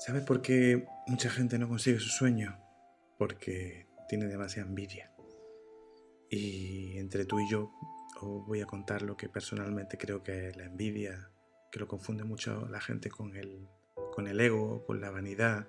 ¿Sabes 0.00 0.22
por 0.22 0.40
qué 0.40 0.86
mucha 1.08 1.28
gente 1.28 1.58
no 1.58 1.68
consigue 1.68 2.00
su 2.00 2.08
sueño? 2.08 2.58
Porque 3.18 3.86
tiene 4.08 4.28
demasiada 4.28 4.66
envidia. 4.66 5.12
Y 6.30 6.96
entre 6.96 7.26
tú 7.26 7.38
y 7.38 7.50
yo 7.50 7.70
os 8.22 8.46
voy 8.46 8.62
a 8.62 8.66
contar 8.66 9.02
lo 9.02 9.18
que 9.18 9.28
personalmente 9.28 9.98
creo 9.98 10.22
que 10.22 10.48
es 10.48 10.56
la 10.56 10.64
envidia, 10.64 11.28
que 11.70 11.80
lo 11.80 11.86
confunde 11.86 12.24
mucho 12.24 12.66
la 12.70 12.80
gente 12.80 13.10
con 13.10 13.36
el, 13.36 13.68
con 14.14 14.26
el 14.26 14.40
ego, 14.40 14.86
con 14.86 15.02
la 15.02 15.10
vanidad, 15.10 15.66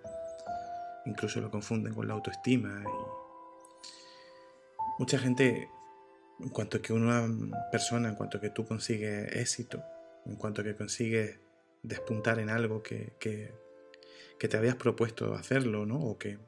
incluso 1.05 1.41
lo 1.41 1.51
confunden 1.51 1.93
con 1.93 2.07
la 2.07 2.13
autoestima. 2.13 2.85
mucha 4.97 5.19
gente, 5.19 5.67
en 6.39 6.49
cuanto 6.51 6.81
que 6.81 6.93
una 6.93 7.27
persona, 7.69 8.07
en 8.07 8.15
cuanto 8.15 8.39
que 8.39 8.49
tú 8.49 8.65
consigues 8.65 9.35
éxito, 9.35 9.83
en 10.25 10.37
cuanto 10.37 10.63
que 10.63 10.77
consigues 10.77 11.37
despuntar 11.83 12.39
en 12.39 12.49
algo 12.49 12.81
que 12.81 13.11
que 14.41 14.47
te 14.47 14.57
habías 14.57 14.73
propuesto 14.73 15.35
hacerlo, 15.35 15.85
¿no? 15.85 15.99
O 15.99 16.17
que 16.17 16.39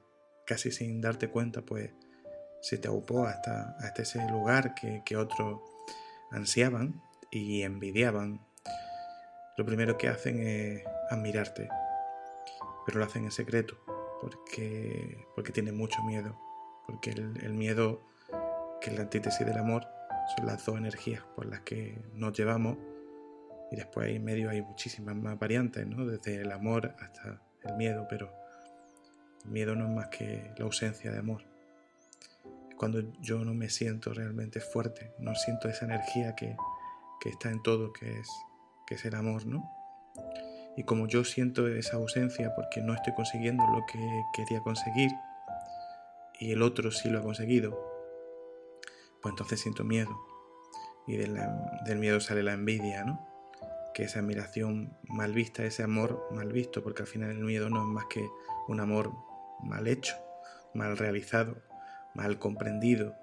casi 0.47 0.71
sin 0.71 0.99
darte 0.99 1.29
cuenta, 1.29 1.61
pues 1.61 1.91
se 2.59 2.79
te 2.79 2.87
aupó 2.87 3.27
hasta, 3.27 3.77
hasta 3.77 4.01
ese 4.01 4.27
lugar 4.31 4.73
que, 4.73 5.03
que 5.05 5.15
otros 5.15 5.61
ansiaban 6.31 7.03
y 7.29 7.61
envidiaban. 7.61 8.43
Lo 9.57 9.65
primero 9.67 9.95
que 9.95 10.07
hacen 10.07 10.39
es 10.39 10.81
admirarte, 11.11 11.69
pero 12.83 12.97
lo 12.97 13.05
hacen 13.05 13.25
en 13.25 13.31
secreto, 13.31 13.77
porque, 14.19 15.27
porque 15.35 15.51
tienen 15.51 15.77
mucho 15.77 16.01
miedo, 16.01 16.35
porque 16.87 17.11
el, 17.11 17.43
el 17.43 17.53
miedo, 17.53 18.01
que 18.81 18.89
es 18.89 18.95
la 18.95 19.03
antítesis 19.03 19.45
del 19.45 19.59
amor, 19.59 19.85
son 20.35 20.47
las 20.47 20.65
dos 20.65 20.77
energías 20.77 21.21
por 21.35 21.45
las 21.45 21.61
que 21.61 22.01
nos 22.15 22.35
llevamos 22.35 22.75
y 23.69 23.75
después 23.75 24.07
ahí 24.07 24.15
en 24.15 24.23
medio 24.23 24.49
hay 24.49 24.63
muchísimas 24.63 25.15
más 25.15 25.37
variantes, 25.37 25.85
¿no? 25.85 26.07
Desde 26.07 26.41
el 26.41 26.51
amor 26.51 26.95
hasta 26.99 27.39
el 27.65 27.75
miedo, 27.75 28.07
pero 28.09 28.31
el 29.45 29.51
miedo 29.51 29.75
no 29.75 29.85
es 29.85 29.91
más 29.91 30.07
que 30.07 30.51
la 30.57 30.65
ausencia 30.65 31.11
de 31.11 31.19
amor. 31.19 31.43
Cuando 32.77 33.01
yo 33.21 33.43
no 33.45 33.53
me 33.53 33.69
siento 33.69 34.13
realmente 34.13 34.59
fuerte, 34.59 35.13
no 35.19 35.35
siento 35.35 35.69
esa 35.69 35.85
energía 35.85 36.35
que, 36.35 36.55
está 37.25 37.49
en 37.49 37.63
todo, 37.63 37.93
que 37.93 38.19
es, 38.19 38.27
que 38.85 38.95
es 38.95 39.05
el 39.05 39.15
amor, 39.15 39.45
¿no? 39.45 39.63
Y 40.75 40.83
como 40.83 41.07
yo 41.07 41.23
siento 41.23 41.67
esa 41.67 41.97
ausencia 41.97 42.53
porque 42.55 42.81
no 42.81 42.93
estoy 42.93 43.13
consiguiendo 43.13 43.63
lo 43.67 43.85
que 43.85 44.23
quería 44.33 44.59
conseguir 44.61 45.11
y 46.39 46.51
el 46.51 46.61
otro 46.61 46.91
sí 46.91 47.09
lo 47.09 47.19
ha 47.19 47.21
conseguido, 47.21 47.79
pues 49.21 49.31
entonces 49.31 49.61
siento 49.61 49.83
miedo. 49.83 50.11
Y 51.07 51.17
del 51.17 51.99
miedo 51.99 52.19
sale 52.19 52.43
la 52.43 52.53
envidia, 52.53 53.03
¿no? 53.03 53.32
Que 53.93 54.03
esa 54.03 54.19
admiración 54.19 54.97
mal 55.07 55.33
vista, 55.33 55.63
ese 55.63 55.83
amor 55.83 56.27
mal 56.31 56.51
visto, 56.51 56.83
porque 56.83 57.03
al 57.03 57.07
final 57.07 57.31
el 57.31 57.43
miedo 57.43 57.69
no 57.69 57.81
es 57.81 57.87
más 57.87 58.05
que 58.09 58.27
un 58.67 58.79
amor 58.79 59.11
mal 59.61 59.87
hecho, 59.87 60.15
mal 60.73 60.97
realizado, 60.97 61.61
mal 62.13 62.39
comprendido. 62.39 63.15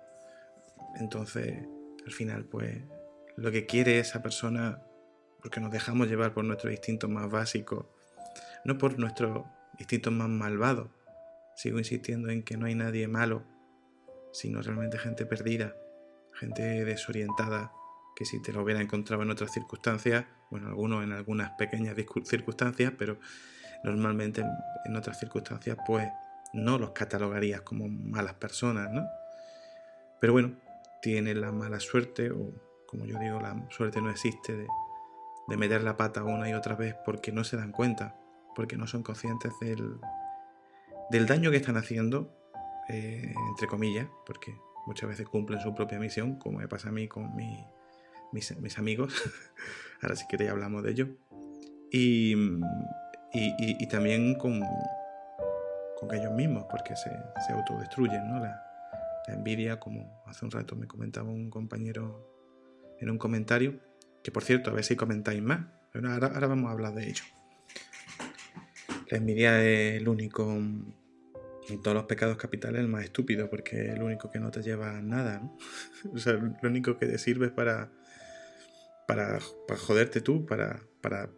Entonces, 0.99 1.65
al 2.05 2.13
final, 2.13 2.45
pues, 2.45 2.83
lo 3.37 3.51
que 3.51 3.67
quiere 3.67 3.99
esa 3.99 4.23
persona, 4.23 4.83
porque 5.41 5.61
nos 5.61 5.71
dejamos 5.71 6.09
llevar 6.09 6.35
por 6.35 6.45
nuestros 6.45 6.73
instintos 6.73 7.11
más 7.11 7.31
básicos, 7.31 7.87
no 8.65 8.79
por 8.79 8.99
nuestros 8.99 9.45
instintos 9.79 10.13
más 10.13 10.29
malvados. 10.29 10.89
Sigo 11.57 11.79
insistiendo 11.79 12.31
en 12.31 12.43
que 12.43 12.57
no 12.57 12.67
hay 12.67 12.75
nadie 12.75 13.09
malo, 13.09 13.45
sino 14.33 14.63
realmente 14.63 14.99
gente 14.99 15.27
perdida, 15.27 15.75
gente 16.33 16.85
desorientada, 16.85 17.73
que 18.21 18.27
si 18.27 18.39
te 18.39 18.53
lo 18.53 18.63
hubiera 18.63 18.83
encontrado 18.83 19.23
en 19.23 19.31
otras 19.31 19.51
circunstancias, 19.51 20.27
bueno, 20.51 20.69
algunos 20.69 21.03
en 21.03 21.13
algunas 21.13 21.53
pequeñas 21.53 21.97
circunstancias, 22.27 22.93
pero 22.99 23.19
normalmente 23.83 24.45
en 24.85 24.95
otras 24.95 25.19
circunstancias 25.19 25.79
pues 25.87 26.07
no 26.53 26.77
los 26.77 26.91
catalogarías 26.91 27.63
como 27.63 27.89
malas 27.89 28.35
personas, 28.35 28.91
¿no? 28.93 29.07
Pero 30.21 30.35
bueno, 30.35 30.53
tienen 31.01 31.41
la 31.41 31.51
mala 31.51 31.81
suerte, 31.81 32.31
o 32.31 32.53
como 32.87 33.07
yo 33.07 33.19
digo, 33.19 33.41
la 33.41 33.57
suerte 33.71 34.03
no 34.03 34.11
existe 34.11 34.55
de, 34.55 35.57
meter 35.57 35.83
la 35.83 35.97
pata 35.97 36.23
una 36.23 36.47
y 36.51 36.53
otra 36.53 36.75
vez 36.75 36.95
porque 37.07 37.33
no 37.33 37.43
se 37.43 37.57
dan 37.57 37.73
cuenta, 37.73 38.21
porque 38.55 38.77
no 38.77 38.87
son 38.87 39.03
conscientes 39.03 39.55
del, 39.63 39.99
del 41.09 41.27
daño 41.27 41.51
que 41.51 41.57
están 41.57 41.79
haciendo, 41.79 42.31
eh, 42.91 43.33
entre 43.49 43.67
comillas, 43.67 44.09
porque 44.27 44.55
muchas 44.87 45.09
veces 45.09 45.27
cumplen 45.27 45.59
su 45.63 45.75
propia 45.75 45.99
misión, 45.99 46.37
como 46.37 46.59
me 46.59 46.69
pasa 46.69 46.91
a 46.91 46.93
mí 46.93 47.09
con 47.09 47.35
mi 47.35 47.65
mis, 48.33 48.79
amigos. 48.79 49.15
Ahora 50.03 50.17
si 50.17 50.27
queréis 50.27 50.51
hablamos 50.51 50.83
de 50.83 50.91
ello. 50.91 51.09
Y, 51.93 52.35
y, 53.33 53.87
también 53.89 54.35
con, 54.37 54.61
con 55.99 56.15
ellos 56.15 56.33
mismos, 56.33 56.67
porque 56.71 56.95
se, 56.95 57.11
se 57.47 57.53
autodestruyen, 57.53 58.29
¿no? 58.29 58.41
La, 58.41 58.67
envidia, 59.29 59.79
como 59.79 60.25
hace 60.27 60.45
un 60.45 60.51
rato 60.51 60.75
me 60.75 60.89
comentaba 60.89 61.31
un 61.31 61.51
compañero 61.51 62.27
en 62.99 63.11
un 63.11 63.19
comentario, 63.19 63.79
que 64.25 64.33
por 64.33 64.43
cierto, 64.43 64.71
a 64.71 64.73
ver 64.73 64.83
si 64.83 64.97
comentáis 64.97 65.41
más. 65.41 65.67
ahora, 65.95 66.27
ahora 66.27 66.47
vamos 66.49 66.69
a 66.69 66.73
hablar 66.73 66.95
de 66.95 67.09
ello. 67.09 67.23
La 69.09 69.19
envidia 69.19 69.63
es 69.63 70.01
el 70.01 70.09
único, 70.09 70.49
en 70.51 71.83
todos 71.83 71.95
los 71.95 72.05
pecados 72.05 72.37
capitales, 72.37 72.81
el 72.81 72.89
más 72.89 73.05
estúpido, 73.05 73.49
porque 73.51 73.89
es 73.89 73.95
el 73.95 74.03
único 74.03 74.31
que 74.31 74.41
no 74.41 74.51
te 74.51 74.63
lleva 74.63 75.01
nada, 75.01 75.41
¿no? 75.41 75.57
o 76.13 76.19
sea, 76.19 76.33
lo 76.33 76.69
único 76.69 76.97
que 76.97 77.07
te 77.07 77.19
sirve 77.19 77.47
es 77.47 77.53
para, 77.53 77.91
para, 79.15 79.77
joderte 79.77 80.21
tú, 80.21 80.47
para, 80.47 80.87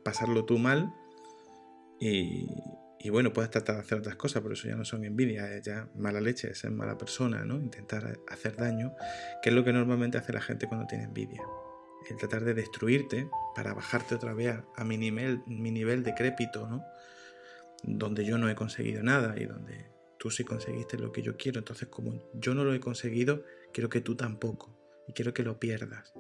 pasarlo 0.05 0.45
tú 0.45 0.59
mal. 0.59 0.93
Y, 1.99 2.49
bueno, 3.11 3.33
puedes 3.33 3.51
tratar 3.51 3.77
de 3.77 3.83
hacer 3.83 3.99
otras 3.99 4.17
cosas, 4.17 4.43
pero 4.43 4.55
eso 4.55 4.69
ya 4.69 4.77
no 4.77 4.85
son 4.85 5.05
envidias, 5.05 5.51
es 5.51 5.65
ya 5.65 5.89
mala 5.97 6.21
leche, 6.21 6.51
es 6.51 6.59
ser 6.59 6.71
mala 6.71 6.99
persona, 6.99 7.45
¿no? 7.45 7.57
Intentar 7.57 8.19
hacer 8.29 8.57
daño, 8.57 8.95
que 9.43 9.51
es 9.51 9.55
lo 9.55 9.65
que 9.65 9.73
normalmente 9.73 10.19
hace 10.19 10.33
la 10.33 10.41
gente 10.41 10.67
cuando 10.67 10.87
tiene 10.87 11.05
envidia. 11.05 11.43
El 12.11 12.17
tratar 12.17 12.45
de 12.45 12.55
destruirte 12.55 13.29
para 13.55 13.75
bajarte 13.75 14.17
otra 14.17 14.35
vez 14.35 14.57
a, 14.77 14.85
mi, 14.85 14.99
nivel, 14.99 15.41
mi 15.47 15.71
nivel 15.71 16.03
decrépito, 16.03 16.69
¿no? 16.69 16.85
Donde 17.85 18.25
yo 18.25 18.39
no 18.39 18.49
he 18.49 18.55
conseguido 18.55 19.03
nada 19.03 19.35
y 19.37 19.47
donde 19.47 19.91
tú 20.19 20.31
sí 20.31 20.45
conseguiste 20.45 20.99
lo 20.99 21.11
que 21.11 21.23
yo 21.23 21.37
quiero. 21.37 21.59
Entonces, 21.59 21.89
como 21.89 22.31
yo 22.35 22.55
no 22.55 22.65
lo 22.65 22.75
he 22.75 22.81
conseguido, 22.81 23.45
quiero 23.73 23.89
que 23.89 24.01
tú 24.01 24.15
tampoco. 24.15 24.79
Y 25.09 25.13
quiero 25.13 25.35
que 25.35 25.43
lo 25.43 25.59
pierdas 25.59 26.13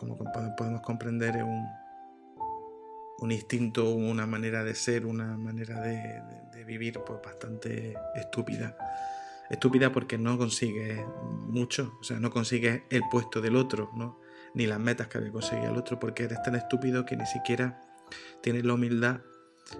como 0.00 0.16
podemos 0.56 0.80
comprender, 0.80 1.36
es 1.36 1.42
un, 1.42 1.66
un 3.20 3.32
instinto, 3.32 3.90
una 3.90 4.26
manera 4.26 4.64
de 4.64 4.74
ser, 4.74 5.04
una 5.04 5.36
manera 5.36 5.80
de, 5.80 6.22
vivir 6.64 7.00
pues 7.04 7.20
bastante 7.22 7.94
estúpida. 8.14 8.76
Estúpida 9.50 9.90
porque 9.90 10.16
no 10.16 10.38
consigues 10.38 11.00
mucho, 11.48 11.94
o 12.00 12.04
sea, 12.04 12.20
no 12.20 12.30
consigues 12.30 12.82
el 12.90 13.02
puesto 13.10 13.40
del 13.40 13.56
otro, 13.56 13.90
¿no? 13.96 14.20
ni 14.54 14.66
las 14.66 14.78
metas 14.78 15.08
que 15.08 15.18
había 15.18 15.32
conseguido 15.32 15.72
el 15.72 15.76
otro, 15.76 15.98
porque 15.98 16.24
eres 16.24 16.42
tan 16.42 16.54
estúpido 16.54 17.04
que 17.04 17.16
ni 17.16 17.26
siquiera 17.26 17.80
tienes 18.40 18.64
la 18.64 18.74
humildad 18.74 19.20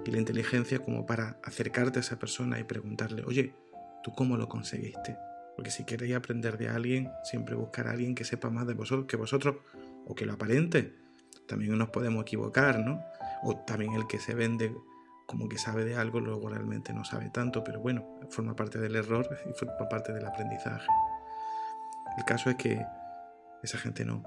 y 0.04 0.10
la 0.10 0.19
inteligencia 0.19 0.81
como 0.81 1.06
para 1.06 1.38
acercarte 1.44 2.00
a 2.00 2.02
esa 2.02 2.19
persona 2.19 2.58
y 2.58 2.64
preguntarle, 2.64 3.22
oye, 3.25 3.54
¿tú 4.02 4.12
cómo 4.12 4.37
lo 4.37 4.48
conseguiste? 4.48 5.16
Porque 5.54 5.70
si 5.70 5.84
queréis 5.84 6.14
aprender 6.14 6.58
de 6.58 6.69
alguien, 6.69 7.10
siempre 7.22 7.54
buscar 7.54 7.87
a 7.87 7.92
alguien 7.92 8.14
que 8.14 8.25
sepa 8.25 8.50
más 8.50 8.66
de 8.66 8.75
vosotros 8.75 9.06
que 9.06 9.16
vosotros 9.16 9.56
o 10.06 10.15
que 10.15 10.27
lo 10.27 10.34
aparente. 10.34 10.94
También 11.47 11.77
nos 11.77 11.91
podemos 11.91 12.22
equivocar, 12.22 12.78
¿no? 12.81 13.03
O 13.43 13.56
también 13.56 13.94
el 13.94 14.06
que 14.06 14.19
se 14.19 14.34
vende 14.34 14.75
como 15.27 15.49
que 15.49 15.59
sabe 15.59 15.84
de 15.84 15.94
algo, 15.94 16.19
luego 16.19 16.49
realmente 16.49 16.93
no 16.93 17.05
sabe 17.05 17.31
tanto, 17.31 17.62
pero 17.62 17.81
bueno, 17.81 18.19
forma 18.31 18.56
parte 18.56 18.81
del 18.81 18.97
error 18.97 19.28
y 19.49 19.53
forma 19.53 19.88
parte 19.88 20.12
del 20.12 20.27
aprendizaje. 20.27 20.88
El 22.19 22.25
caso 22.25 22.50
es 22.50 22.56
que 22.56 22.84
esa 23.62 23.78
gente 23.78 24.05
no. 24.05 24.25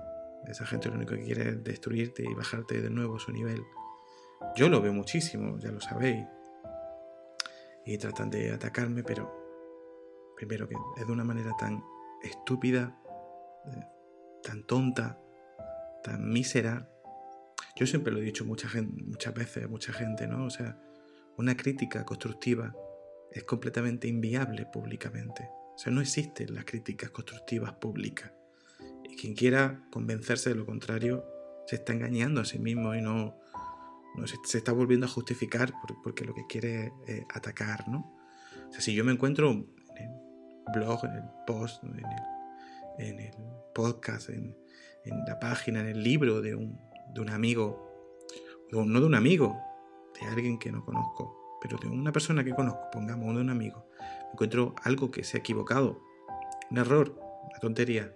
Esa 0.47 0.65
gente 0.65 0.89
lo 0.89 0.95
único 0.95 1.15
que 1.15 1.23
quiere 1.23 1.49
es 1.49 1.63
destruirte 1.63 2.23
y 2.23 2.33
bajarte 2.33 2.81
de 2.81 2.89
nuevo 2.89 3.17
a 3.17 3.19
su 3.19 3.31
nivel. 3.31 3.61
Yo 4.55 4.69
lo 4.69 4.81
veo 4.81 4.93
muchísimo, 4.93 5.57
ya 5.57 5.71
lo 5.71 5.79
sabéis. 5.79 6.25
Y 7.85 7.97
tratan 7.97 8.29
de 8.29 8.51
atacarme, 8.51 9.03
pero 9.03 9.29
primero 10.35 10.67
que 10.67 10.75
es 10.97 11.05
de 11.05 11.11
una 11.11 11.23
manera 11.23 11.51
tan 11.57 11.83
estúpida, 12.21 12.97
eh, 13.67 13.85
tan 14.41 14.63
tonta, 14.63 15.19
tan 16.03 16.29
mísera. 16.29 16.89
Yo 17.75 17.87
siempre 17.87 18.13
lo 18.13 18.19
he 18.19 18.23
dicho 18.23 18.45
muchas 18.45 18.73
veces 18.73 19.69
mucha 19.69 19.93
gente, 19.93 20.27
¿no? 20.27 20.45
O 20.45 20.49
sea, 20.49 20.77
una 21.37 21.57
crítica 21.57 22.05
constructiva 22.05 22.75
es 23.31 23.43
completamente 23.43 24.07
inviable 24.07 24.65
públicamente. 24.65 25.49
O 25.75 25.77
sea, 25.77 25.91
no 25.91 26.01
existen 26.01 26.53
las 26.53 26.65
críticas 26.65 27.09
constructivas 27.09 27.73
públicas. 27.73 28.31
Y 29.03 29.15
quien 29.15 29.33
quiera 29.33 29.83
convencerse 29.91 30.49
de 30.49 30.55
lo 30.55 30.65
contrario 30.65 31.25
se 31.65 31.77
está 31.77 31.93
engañando 31.93 32.41
a 32.41 32.45
sí 32.45 32.59
mismo 32.59 32.93
y 32.93 33.01
no, 33.01 33.39
se, 34.25 34.57
está 34.57 34.71
volviendo 34.71 35.07
a 35.07 35.09
justificar 35.09 35.73
porque 36.03 36.25
lo 36.25 36.35
que 36.35 36.45
quiere 36.47 36.93
es 37.07 37.23
atacar, 37.33 37.87
¿no? 37.87 38.13
O 38.69 38.71
sea, 38.71 38.81
si 38.81 38.93
yo 38.93 39.03
me 39.03 39.11
encuentro 39.11 39.51
en 39.51 39.67
el 39.97 40.73
blog, 40.73 41.05
en 41.05 41.15
el 41.15 41.23
post, 41.47 41.83
en 41.83 41.95
el, 41.95 43.07
en 43.07 43.19
el 43.19 43.33
podcast, 43.73 44.29
en, 44.29 44.55
en 45.05 45.25
la 45.25 45.39
página, 45.39 45.81
en 45.81 45.87
el 45.87 46.03
libro 46.03 46.41
de 46.41 46.55
un, 46.55 46.79
de 47.13 47.21
un 47.21 47.29
amigo, 47.29 47.93
no 48.71 48.99
de 48.99 49.05
un 49.05 49.15
amigo, 49.15 49.59
de 50.19 50.27
alguien 50.27 50.57
que 50.57 50.71
no 50.71 50.83
conozco, 50.83 51.59
pero 51.61 51.77
de 51.77 51.87
una 51.87 52.11
persona 52.11 52.43
que 52.43 52.53
conozco, 52.53 52.89
pongamos 52.91 53.35
de 53.35 53.41
un 53.41 53.49
amigo, 53.49 53.87
encuentro 54.31 54.75
algo 54.83 55.11
que 55.11 55.23
se 55.23 55.37
ha 55.37 55.39
equivocado, 55.39 56.01
un 56.71 56.77
error, 56.77 57.19
una 57.19 57.59
tontería, 57.59 58.13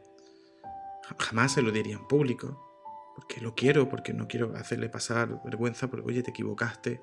jamás 1.19 1.53
se 1.53 1.61
lo 1.61 1.71
diría 1.71 1.95
en 1.95 2.07
público, 2.07 2.63
porque 3.15 3.41
lo 3.41 3.55
quiero, 3.55 3.89
porque 3.89 4.13
no 4.13 4.27
quiero 4.27 4.55
hacerle 4.55 4.89
pasar 4.89 5.41
vergüenza, 5.43 5.89
porque 5.89 6.05
oye, 6.07 6.23
te 6.23 6.29
equivocaste. 6.31 7.01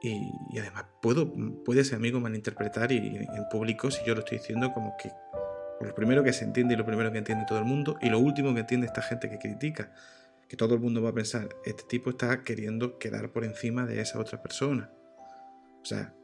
Y, 0.00 0.32
además 0.58 0.84
puedo, 1.00 1.32
puede 1.64 1.80
ese 1.82 1.94
amigo 1.94 2.20
malinterpretar 2.20 2.90
y, 2.90 2.98
en 3.16 3.48
público 3.50 3.90
si 3.90 4.04
yo 4.04 4.14
lo 4.14 4.20
estoy 4.20 4.38
diciendo 4.38 4.72
como 4.72 4.96
que 4.96 5.10
lo 5.86 5.94
primero 5.94 6.22
que 6.22 6.32
se 6.32 6.44
entiende 6.44 6.74
y 6.74 6.76
lo 6.76 6.86
primero 6.86 7.10
que 7.12 7.18
entiende 7.18 7.44
todo 7.46 7.58
el 7.58 7.64
mundo 7.64 7.98
y 8.00 8.08
lo 8.08 8.18
último 8.18 8.54
que 8.54 8.60
entiende 8.60 8.86
esta 8.86 9.02
gente 9.02 9.28
que 9.28 9.38
critica, 9.38 9.92
que 10.48 10.56
todo 10.56 10.74
el 10.74 10.80
mundo 10.80 11.02
va 11.02 11.10
a 11.10 11.14
pensar, 11.14 11.48
este 11.64 11.84
tipo 11.84 12.10
está 12.10 12.42
queriendo 12.42 12.98
quedar 12.98 13.30
por 13.30 13.44
encima 13.44 13.86
de 13.86 14.00
esa 14.00 14.18
otra 14.18 14.42
persona. 14.42 14.90
O 15.82 15.84
sea, 15.84 16.14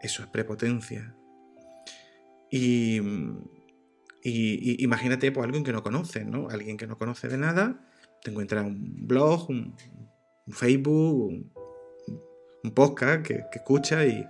eso 0.00 0.22
es 0.22 0.28
prepotencia. 0.28 1.14
Y, 2.50 3.00
y, 4.22 4.82
imagínate 4.84 5.32
pues 5.32 5.44
alguien 5.44 5.64
que 5.64 5.72
no 5.72 5.82
conoce, 5.82 6.24
¿no? 6.24 6.48
Alguien 6.48 6.76
que 6.76 6.86
no 6.86 6.98
conoce 6.98 7.28
de 7.28 7.38
nada, 7.38 7.80
te 8.22 8.30
encuentra 8.30 8.62
un 8.62 9.06
blog, 9.06 9.48
un, 9.50 9.74
Facebook, 10.50 11.52
un, 12.62 12.74
podcast 12.74 13.24
que, 13.24 13.44
escucha 13.52 14.04
y, 14.04 14.26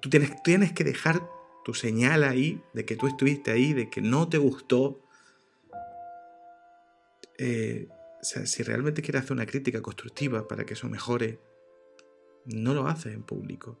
tú 0.00 0.08
tienes, 0.08 0.42
tienes 0.42 0.72
que 0.72 0.84
dejar 0.84 1.20
tu 1.64 1.74
señal 1.74 2.24
ahí 2.24 2.62
de 2.74 2.84
que 2.84 2.96
tú 2.96 3.06
estuviste 3.06 3.50
ahí, 3.50 3.72
de 3.72 3.90
que 3.90 4.00
no 4.00 4.28
te 4.28 4.38
gustó. 4.38 5.00
Eh, 7.38 7.88
si 8.22 8.62
realmente 8.62 9.02
quieres 9.02 9.22
hacer 9.22 9.32
una 9.32 9.46
crítica 9.46 9.82
constructiva 9.82 10.46
para 10.46 10.64
que 10.64 10.74
eso 10.74 10.88
mejore, 10.88 11.40
no 12.46 12.74
lo 12.74 12.86
haces 12.86 13.14
en 13.14 13.22
público, 13.22 13.78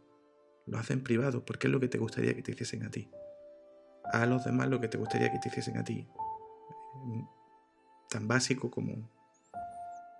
lo 0.66 0.78
haces 0.78 0.92
en 0.92 1.02
privado, 1.02 1.44
porque 1.44 1.68
es 1.68 1.72
lo 1.72 1.80
que 1.80 1.88
te 1.88 1.98
gustaría 1.98 2.34
que 2.34 2.42
te 2.42 2.52
hiciesen 2.52 2.84
a 2.84 2.90
ti 2.90 3.08
a 4.04 4.26
los 4.26 4.44
demás 4.44 4.68
lo 4.68 4.80
que 4.80 4.88
te 4.88 4.98
gustaría 4.98 5.30
que 5.30 5.38
te 5.38 5.48
hiciesen 5.48 5.78
a 5.78 5.84
ti. 5.84 6.06
Tan 8.10 8.28
básico 8.28 8.70
como, 8.70 9.08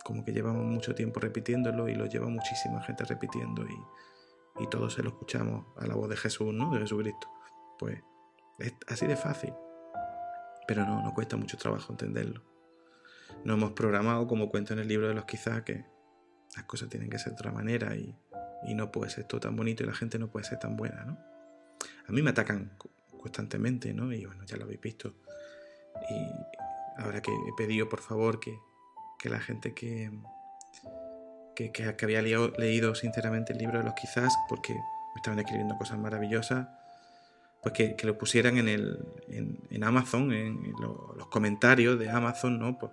como 0.05 0.25
que 0.25 0.32
llevamos 0.32 0.64
mucho 0.64 0.94
tiempo 0.94 1.20
repitiéndolo 1.20 1.88
y 1.88 1.94
lo 1.94 2.06
lleva 2.06 2.29
muchísima 2.29 2.82
gente 2.82 3.05
repitiendo 3.05 3.64
y, 3.67 4.62
y 4.62 4.67
todos 4.69 4.94
se 4.94 5.03
lo 5.03 5.11
escuchamos 5.11 5.67
a 5.76 5.87
la 5.87 5.94
voz 5.94 6.09
de 6.09 6.17
Jesús, 6.17 6.55
¿no? 6.55 6.73
De 6.73 6.81
Jesucristo. 6.81 7.29
Pues 7.82 8.02
es 8.58 8.75
así 8.88 9.06
de 9.06 9.17
fácil. 9.17 9.52
Pero 10.67 10.87
no, 10.87 11.02
no 11.02 11.12
cuesta 11.14 11.37
mucho 11.37 11.56
trabajo 11.56 11.93
entenderlo. 11.93 12.43
No 13.44 13.55
hemos 13.55 13.73
programado, 13.73 14.26
como 14.26 14.49
cuento 14.50 14.73
en 14.73 14.79
el 14.79 14.88
libro 14.88 15.08
de 15.08 15.14
los 15.14 15.25
quizás, 15.25 15.62
que 15.62 15.84
las 16.55 16.64
cosas 16.67 16.88
tienen 16.88 17.11
que 17.11 17.19
ser 17.19 17.32
de 17.32 17.34
otra 17.34 17.50
manera 17.50 17.96
y, 17.96 18.17
y 18.64 18.75
no 18.75 18.93
puede 18.93 19.11
ser 19.11 19.25
todo 19.25 19.40
tan 19.40 19.56
bonito 19.56 19.82
y 19.82 19.87
la 19.87 19.94
gente 19.94 20.19
no 20.19 20.29
puede 20.29 20.44
ser 20.44 20.58
tan 20.58 20.76
buena, 20.76 21.05
¿no? 21.05 21.19
A 22.06 22.12
mí 22.12 22.23
me 22.23 22.31
atacan 22.31 22.76
constantemente, 23.20 23.93
¿no? 23.94 24.12
Y 24.12 24.25
bueno, 24.25 24.44
ya 24.44 24.56
lo 24.56 24.64
habéis 24.64 24.81
visto. 24.81 25.14
Y 26.11 27.02
ahora 27.02 27.23
que 27.23 27.32
he 27.32 27.52
pedido, 27.56 27.88
por 27.88 28.00
favor, 28.00 28.40
que, 28.40 28.58
la 29.25 29.40
gente 29.40 29.73
que, 29.73 30.11
que, 31.55 31.96
había 32.02 32.23
leído, 32.23 32.94
sinceramente 32.96 33.52
el 33.52 33.58
libro 33.61 33.78
de 33.78 33.85
los 33.85 33.94
quizás, 33.94 34.35
porque 34.49 34.75
me 34.75 35.17
estaban 35.17 35.38
escribiendo 35.38 35.76
cosas 35.76 35.99
maravillosas, 35.99 36.67
pues 37.62 37.75
que, 37.75 38.06
lo 38.06 38.19
pusieran 38.19 38.59
en, 38.59 38.69
el, 38.69 38.99
en, 39.29 39.85
Amazon, 39.85 40.32
en, 40.32 40.73
los 40.81 41.26
comentarios 41.29 41.99
de 41.99 42.11
Amazon, 42.11 42.59
¿no? 42.59 42.79
Pues, 42.79 42.93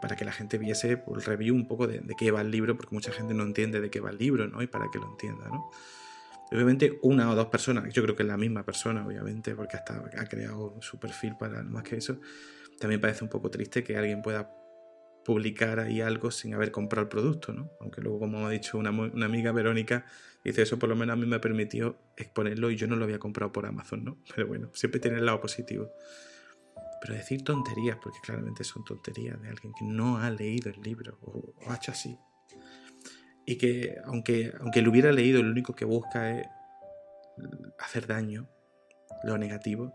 para 0.00 0.16
que 0.16 0.24
la 0.24 0.32
gente 0.32 0.58
viese 0.58 0.96
por 0.96 1.18
el 1.18 1.24
review 1.24 1.54
un 1.54 1.66
poco 1.66 1.86
de, 1.86 2.00
de, 2.00 2.14
qué 2.14 2.30
va 2.30 2.40
el 2.40 2.50
libro, 2.50 2.76
porque 2.76 2.94
mucha 2.94 3.12
gente 3.12 3.34
no 3.34 3.44
entiende 3.44 3.80
de 3.80 3.90
qué 3.90 4.00
va 4.00 4.10
el 4.10 4.18
libro, 4.18 4.46
¿no? 4.48 4.62
Y 4.62 4.66
para 4.66 4.90
que 4.90 4.98
lo 4.98 5.06
entienda, 5.06 5.48
¿no? 5.48 5.70
Obviamente 6.52 6.98
una 7.02 7.30
o 7.30 7.34
dos 7.34 7.46
personas, 7.46 7.92
yo 7.92 8.02
creo 8.02 8.14
que 8.14 8.22
es 8.22 8.28
la 8.28 8.36
misma 8.36 8.64
persona, 8.64 9.04
obviamente, 9.04 9.54
porque 9.54 9.76
hasta 9.76 10.04
ha 10.16 10.26
creado 10.26 10.76
su 10.80 10.98
perfil 10.98 11.36
para 11.36 11.62
más 11.62 11.82
que 11.82 11.96
eso. 11.96 12.20
También 12.78 13.00
parece 13.00 13.24
un 13.24 13.30
poco 13.30 13.50
triste 13.50 13.82
que 13.82 13.96
alguien 13.96 14.22
pueda 14.22 14.50
publicar 15.26 15.80
ahí 15.80 16.00
algo 16.00 16.30
sin 16.30 16.54
haber 16.54 16.70
comprado 16.70 17.02
el 17.02 17.08
producto, 17.08 17.52
¿no? 17.52 17.72
Aunque 17.80 18.00
luego, 18.00 18.20
como 18.20 18.46
ha 18.46 18.50
dicho 18.50 18.78
una, 18.78 18.90
amiga, 18.90 19.50
Verónica, 19.50 20.06
dice 20.44 20.62
eso 20.62 20.78
por 20.78 20.88
lo 20.88 20.94
menos 20.94 21.14
a 21.14 21.16
mí 21.16 21.26
me 21.26 21.40
permitió 21.40 21.98
exponerlo 22.16 22.70
y 22.70 22.76
yo 22.76 22.86
no 22.86 22.94
lo 22.94 23.02
había 23.02 23.18
comprado 23.18 23.50
por 23.50 23.66
Amazon, 23.66 24.04
¿no? 24.04 24.18
Pero 24.36 24.46
bueno, 24.46 24.70
siempre 24.72 25.00
tiene 25.00 25.18
el 25.18 25.26
lado 25.26 25.40
positivo. 25.40 25.90
Pero 27.00 27.14
decir 27.14 27.42
tonterías, 27.42 27.98
porque 28.00 28.18
claramente 28.22 28.62
son 28.62 28.84
tonterías 28.84 29.42
de 29.42 29.48
alguien 29.48 29.72
que 29.76 29.84
no 29.84 30.18
ha 30.18 30.30
leído 30.30 30.70
el 30.70 30.80
libro 30.80 31.18
o, 31.22 31.54
o 31.66 31.72
ha 31.72 31.74
hecho 31.74 31.90
así, 31.90 32.16
y 33.44 33.56
que 33.56 33.96
aunque, 34.04 34.52
aunque 34.60 34.80
lo 34.80 34.90
hubiera 34.90 35.10
leído, 35.10 35.42
lo 35.42 35.50
único 35.50 35.74
que 35.74 35.84
busca 35.84 36.38
es 36.38 36.46
hacer 37.80 38.06
daño, 38.06 38.48
lo 39.24 39.38
negativo, 39.38 39.92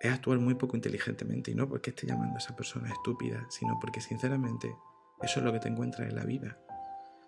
es 0.00 0.12
actuar 0.12 0.38
muy 0.38 0.54
poco 0.54 0.76
inteligentemente 0.76 1.50
y 1.50 1.54
no 1.54 1.68
porque 1.68 1.90
esté 1.90 2.06
llamando 2.06 2.34
a 2.34 2.38
esa 2.38 2.54
persona 2.54 2.90
estúpida, 2.90 3.46
sino 3.50 3.78
porque 3.80 4.00
sinceramente 4.00 4.74
eso 5.22 5.40
es 5.40 5.44
lo 5.44 5.52
que 5.52 5.60
te 5.60 5.68
encuentras 5.68 6.08
en 6.08 6.16
la 6.16 6.24
vida. 6.24 6.58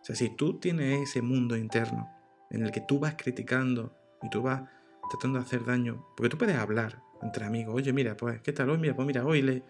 O 0.00 0.04
sea, 0.04 0.14
si 0.14 0.30
tú 0.30 0.58
tienes 0.58 1.08
ese 1.08 1.22
mundo 1.22 1.56
interno 1.56 2.08
en 2.50 2.64
el 2.64 2.70
que 2.70 2.80
tú 2.80 2.98
vas 2.98 3.14
criticando 3.16 3.94
y 4.22 4.30
tú 4.30 4.42
vas 4.42 4.62
tratando 5.10 5.38
de 5.38 5.44
hacer 5.44 5.64
daño, 5.64 6.06
porque 6.16 6.28
tú 6.28 6.38
puedes 6.38 6.56
hablar 6.56 7.02
entre 7.22 7.44
amigos, 7.44 7.74
oye, 7.74 7.92
mira, 7.92 8.16
pues, 8.16 8.40
¿qué 8.42 8.52
tal 8.52 8.70
hoy? 8.70 8.78
Mira, 8.78 8.94
pues 8.94 9.06
mira, 9.06 9.24
hoy 9.24 9.42
le, 9.42 9.64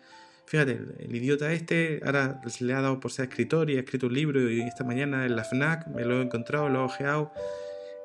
Fíjate, 0.48 0.80
el, 1.00 1.14
idiota 1.14 1.52
este 1.52 2.00
ahora 2.06 2.40
se 2.46 2.64
le 2.64 2.72
ha 2.72 2.80
dado 2.80 3.00
por 3.00 3.12
ser 3.12 3.28
escritor 3.28 3.68
y 3.68 3.76
ha 3.76 3.80
escrito 3.80 4.06
un 4.06 4.14
libro 4.14 4.50
y 4.50 4.62
esta 4.62 4.82
mañana 4.82 5.26
en 5.26 5.36
la 5.36 5.44
FNAC 5.44 5.88
me 5.88 6.06
lo 6.06 6.20
he 6.20 6.22
encontrado, 6.22 6.70
lo 6.70 6.80
he 6.80 6.84
ojeado 6.84 7.32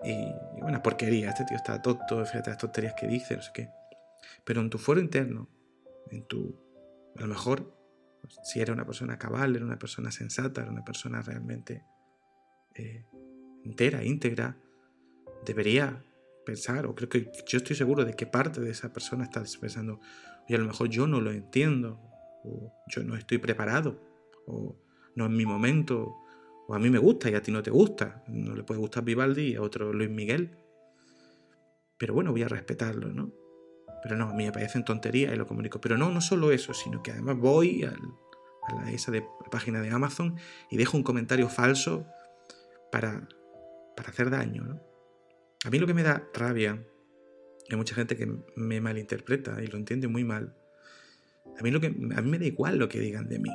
y, 0.04 0.13
bueno, 0.60 0.84
porquería, 0.84 1.30
este 1.30 1.46
tío 1.46 1.56
está 1.56 1.81
tonto, 1.81 2.25
fíjate 2.25 2.50
las 2.50 2.60
tonterías 2.60 2.96
que 3.00 3.07
dice, 3.07 3.38
no 3.38 3.42
sé 3.42 3.51
qué. 3.54 3.69
Pero 4.46 4.62
en 4.62 4.70
tu 4.70 4.78
foro 4.78 5.00
interno, 5.00 5.50
en 6.12 6.25
tu, 6.28 6.56
a 7.18 7.22
lo 7.22 7.28
mejor, 7.28 7.75
si 8.44 8.62
era 8.62 8.74
una 8.74 8.86
persona 8.86 9.18
cabal, 9.18 9.56
era 9.56 9.66
una 9.66 9.80
persona 9.80 10.12
sensata, 10.12 10.62
era 10.62 10.72
una 10.72 10.84
persona 10.84 11.22
realmente 11.22 11.84
eh, 12.75 13.06
entera, 13.64 14.04
íntegra, 14.04 14.58
debería 15.46 16.04
pensar, 16.46 16.86
o 16.86 16.96
creo 16.96 17.10
que 17.10 17.31
yo 17.48 17.58
estoy 17.58 17.75
seguro 17.75 18.06
de 18.06 18.14
que 18.14 18.25
parte 18.25 18.62
de 18.62 18.72
esa 18.72 18.92
persona 18.92 19.24
está 19.24 19.44
pensando, 19.60 20.00
oye, 20.46 20.56
a 20.56 20.60
lo 20.60 20.66
mejor 20.66 20.90
yo 20.90 21.08
no 21.08 21.22
lo 21.22 21.31
entiendo, 21.31 22.00
o 22.44 22.74
yo 22.88 23.04
no 23.04 23.16
estoy 23.16 23.38
preparado, 23.38 24.02
o 24.46 24.75
no 25.16 25.25
es 25.25 25.31
mi 25.31 25.46
momento, 25.46 26.15
o 26.68 26.74
a 26.74 26.80
mí 26.80 26.89
me 26.89 26.98
gusta 26.98 27.30
y 27.30 27.36
a 27.36 27.42
ti 27.42 27.51
no 27.51 27.62
te 27.62 27.72
gusta. 27.72 28.24
No 28.27 28.56
le 28.56 28.63
puede 28.63 28.80
gustar 28.80 29.03
Vivaldi 29.03 29.51
y 29.51 29.56
a 29.56 29.62
otro 29.62 29.92
Luis 29.94 30.10
Miguel. 30.10 30.58
Pero 31.98 32.13
bueno, 32.13 32.32
voy 32.32 32.44
a 32.44 32.48
respetarlo, 32.48 33.10
¿no? 33.10 33.32
Pero 34.03 34.17
no, 34.17 34.29
a 34.29 34.33
mí 34.33 34.45
me 34.45 34.51
parecen 34.51 34.83
tonterías 34.83 35.33
y 35.33 35.38
lo 35.38 35.48
comunico. 35.48 35.79
Pero 35.79 35.98
no, 35.98 36.12
no 36.12 36.22
solo 36.22 36.51
eso, 36.51 36.74
sino 36.74 37.01
que 37.01 37.12
además 37.12 37.38
voy 37.38 37.83
a 37.83 37.93
la, 38.75 38.91
esa 38.91 39.12
de, 39.12 39.25
página 39.50 39.81
de 39.81 39.89
Amazon 39.89 40.38
y 40.69 40.77
dejo 40.77 40.98
un 40.98 41.03
comentario 41.03 41.50
falso 41.50 42.05
para, 42.91 43.27
para 43.95 44.10
hacer 44.10 44.29
daño. 44.29 44.79
A 45.65 45.69
mí 45.69 45.79
lo 45.79 45.88
que 45.88 45.93
me 45.93 46.03
da 46.03 46.27
rabia, 46.33 46.83
hay 47.69 47.77
mucha 47.77 47.95
gente 47.95 48.17
que 48.17 48.29
me 48.55 48.81
malinterpreta 48.81 49.63
y 49.63 49.67
lo 49.67 49.77
entiende 49.77 50.07
muy 50.10 50.25
mal, 50.25 50.53
a 51.60 51.62
mí, 51.62 51.72
lo 51.72 51.79
que, 51.79 51.88
a 51.88 52.22
mí 52.22 52.29
me 52.29 52.39
da 52.39 52.45
igual 52.45 52.77
lo 52.77 52.89
que 52.89 53.00
digan 53.00 53.27
de 53.27 53.39
mí. 53.39 53.51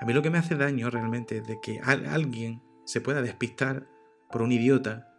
A 0.00 0.04
mí 0.04 0.12
lo 0.12 0.22
que 0.22 0.30
me 0.30 0.38
hace 0.38 0.54
daño 0.54 0.90
realmente 0.90 1.38
es 1.38 1.46
de 1.46 1.58
que 1.60 1.80
alguien 1.80 2.62
se 2.84 3.00
pueda 3.00 3.22
despistar 3.22 3.86
por 4.30 4.42
un 4.42 4.52
idiota 4.52 5.12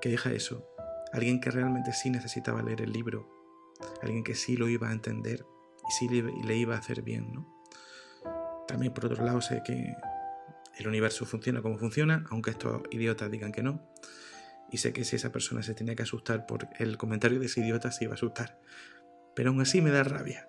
que 0.00 0.08
deja 0.08 0.32
eso. 0.32 0.66
Alguien 1.12 1.40
que 1.40 1.50
realmente 1.50 1.92
sí 1.92 2.10
necesitaba 2.10 2.62
leer 2.62 2.80
el 2.80 2.92
libro. 2.92 3.28
Alguien 4.02 4.24
que 4.24 4.34
sí 4.34 4.56
lo 4.56 4.68
iba 4.68 4.88
a 4.88 4.92
entender 4.92 5.44
y 5.88 5.92
sí 5.92 6.08
le, 6.08 6.56
iba 6.56 6.74
a 6.74 6.78
hacer 6.78 7.02
bien. 7.02 7.44
También 8.66 8.92
por 8.92 9.06
otro 9.06 9.24
lado 9.24 9.40
sé 9.40 9.62
que 9.64 9.94
el 10.78 10.88
universo 10.88 11.24
funciona 11.26 11.62
como 11.62 11.78
funciona, 11.78 12.24
aunque 12.30 12.50
estos 12.50 12.82
idiotas 12.90 13.30
digan 13.30 13.52
que 13.52 13.62
no. 13.62 13.80
Y 14.70 14.78
sé 14.78 14.92
que 14.92 15.04
si 15.04 15.16
esa 15.16 15.30
persona 15.30 15.62
se 15.62 15.74
tenía 15.74 15.94
que 15.94 16.02
asustar 16.02 16.46
por 16.46 16.68
el 16.78 16.96
comentario 16.96 17.38
de 17.38 17.46
ese 17.46 17.60
idiota, 17.60 17.92
se 17.92 18.04
iba 18.04 18.14
a 18.14 18.16
asustar. 18.16 18.60
Pero 19.36 19.50
aún 19.50 19.60
así 19.60 19.80
me 19.80 19.90
da 19.90 20.02
rabia. 20.02 20.48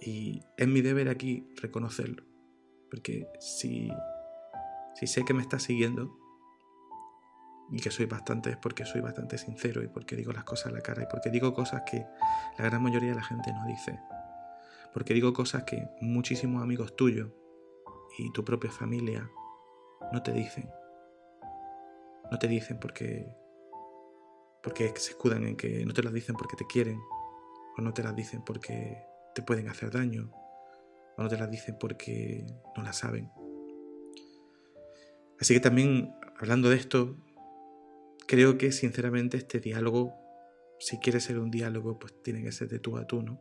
Y 0.00 0.42
es 0.56 0.68
mi 0.68 0.80
deber 0.80 1.08
aquí 1.08 1.46
reconocerlo. 1.60 2.24
Porque 2.90 3.26
si, 3.40 3.90
si 4.94 5.06
sé 5.06 5.24
que 5.24 5.34
me 5.34 5.42
está 5.42 5.58
siguiendo 5.58 6.23
y 7.70 7.80
que 7.80 7.90
soy 7.90 8.06
bastante, 8.06 8.50
es 8.50 8.56
porque 8.56 8.84
soy 8.84 9.00
bastante 9.00 9.38
sincero 9.38 9.82
y 9.82 9.88
porque 9.88 10.16
digo 10.16 10.32
las 10.32 10.44
cosas 10.44 10.66
a 10.66 10.70
la 10.70 10.80
cara 10.80 11.02
y 11.02 11.06
porque 11.10 11.30
digo 11.30 11.54
cosas 11.54 11.82
que 11.90 12.06
la 12.58 12.64
gran 12.64 12.82
mayoría 12.82 13.10
de 13.10 13.16
la 13.16 13.22
gente 13.22 13.52
no 13.52 13.66
dice. 13.66 13.98
Porque 14.92 15.14
digo 15.14 15.32
cosas 15.32 15.64
que 15.64 15.88
muchísimos 16.00 16.62
amigos 16.62 16.94
tuyos 16.94 17.30
y 18.18 18.32
tu 18.32 18.44
propia 18.44 18.70
familia 18.70 19.28
no 20.12 20.22
te 20.22 20.32
dicen. 20.32 20.70
No 22.30 22.38
te 22.38 22.48
dicen 22.48 22.78
porque 22.78 23.34
porque 24.62 24.88
se 24.96 25.10
escudan 25.10 25.44
en 25.44 25.56
que 25.56 25.84
no 25.84 25.92
te 25.92 26.02
las 26.02 26.12
dicen 26.12 26.36
porque 26.36 26.56
te 26.56 26.66
quieren 26.66 26.98
o 27.76 27.82
no 27.82 27.92
te 27.92 28.02
las 28.02 28.16
dicen 28.16 28.42
porque 28.42 29.04
te 29.34 29.42
pueden 29.42 29.68
hacer 29.68 29.90
daño 29.90 30.30
o 31.18 31.22
no 31.22 31.28
te 31.28 31.36
las 31.36 31.50
dicen 31.50 31.76
porque 31.78 32.46
no 32.76 32.82
la 32.82 32.92
saben. 32.92 33.30
Así 35.38 35.52
que 35.52 35.60
también 35.60 36.14
hablando 36.38 36.70
de 36.70 36.76
esto, 36.76 37.16
creo 38.26 38.58
que 38.58 38.72
sinceramente 38.72 39.36
este 39.36 39.60
diálogo, 39.60 40.14
si 40.78 40.98
quiere 40.98 41.20
ser 41.20 41.38
un 41.38 41.50
diálogo, 41.50 41.98
pues 41.98 42.22
tiene 42.22 42.42
que 42.42 42.52
ser 42.52 42.68
de 42.68 42.78
tú 42.78 42.96
a 42.96 43.06
tú, 43.06 43.22
¿no? 43.22 43.40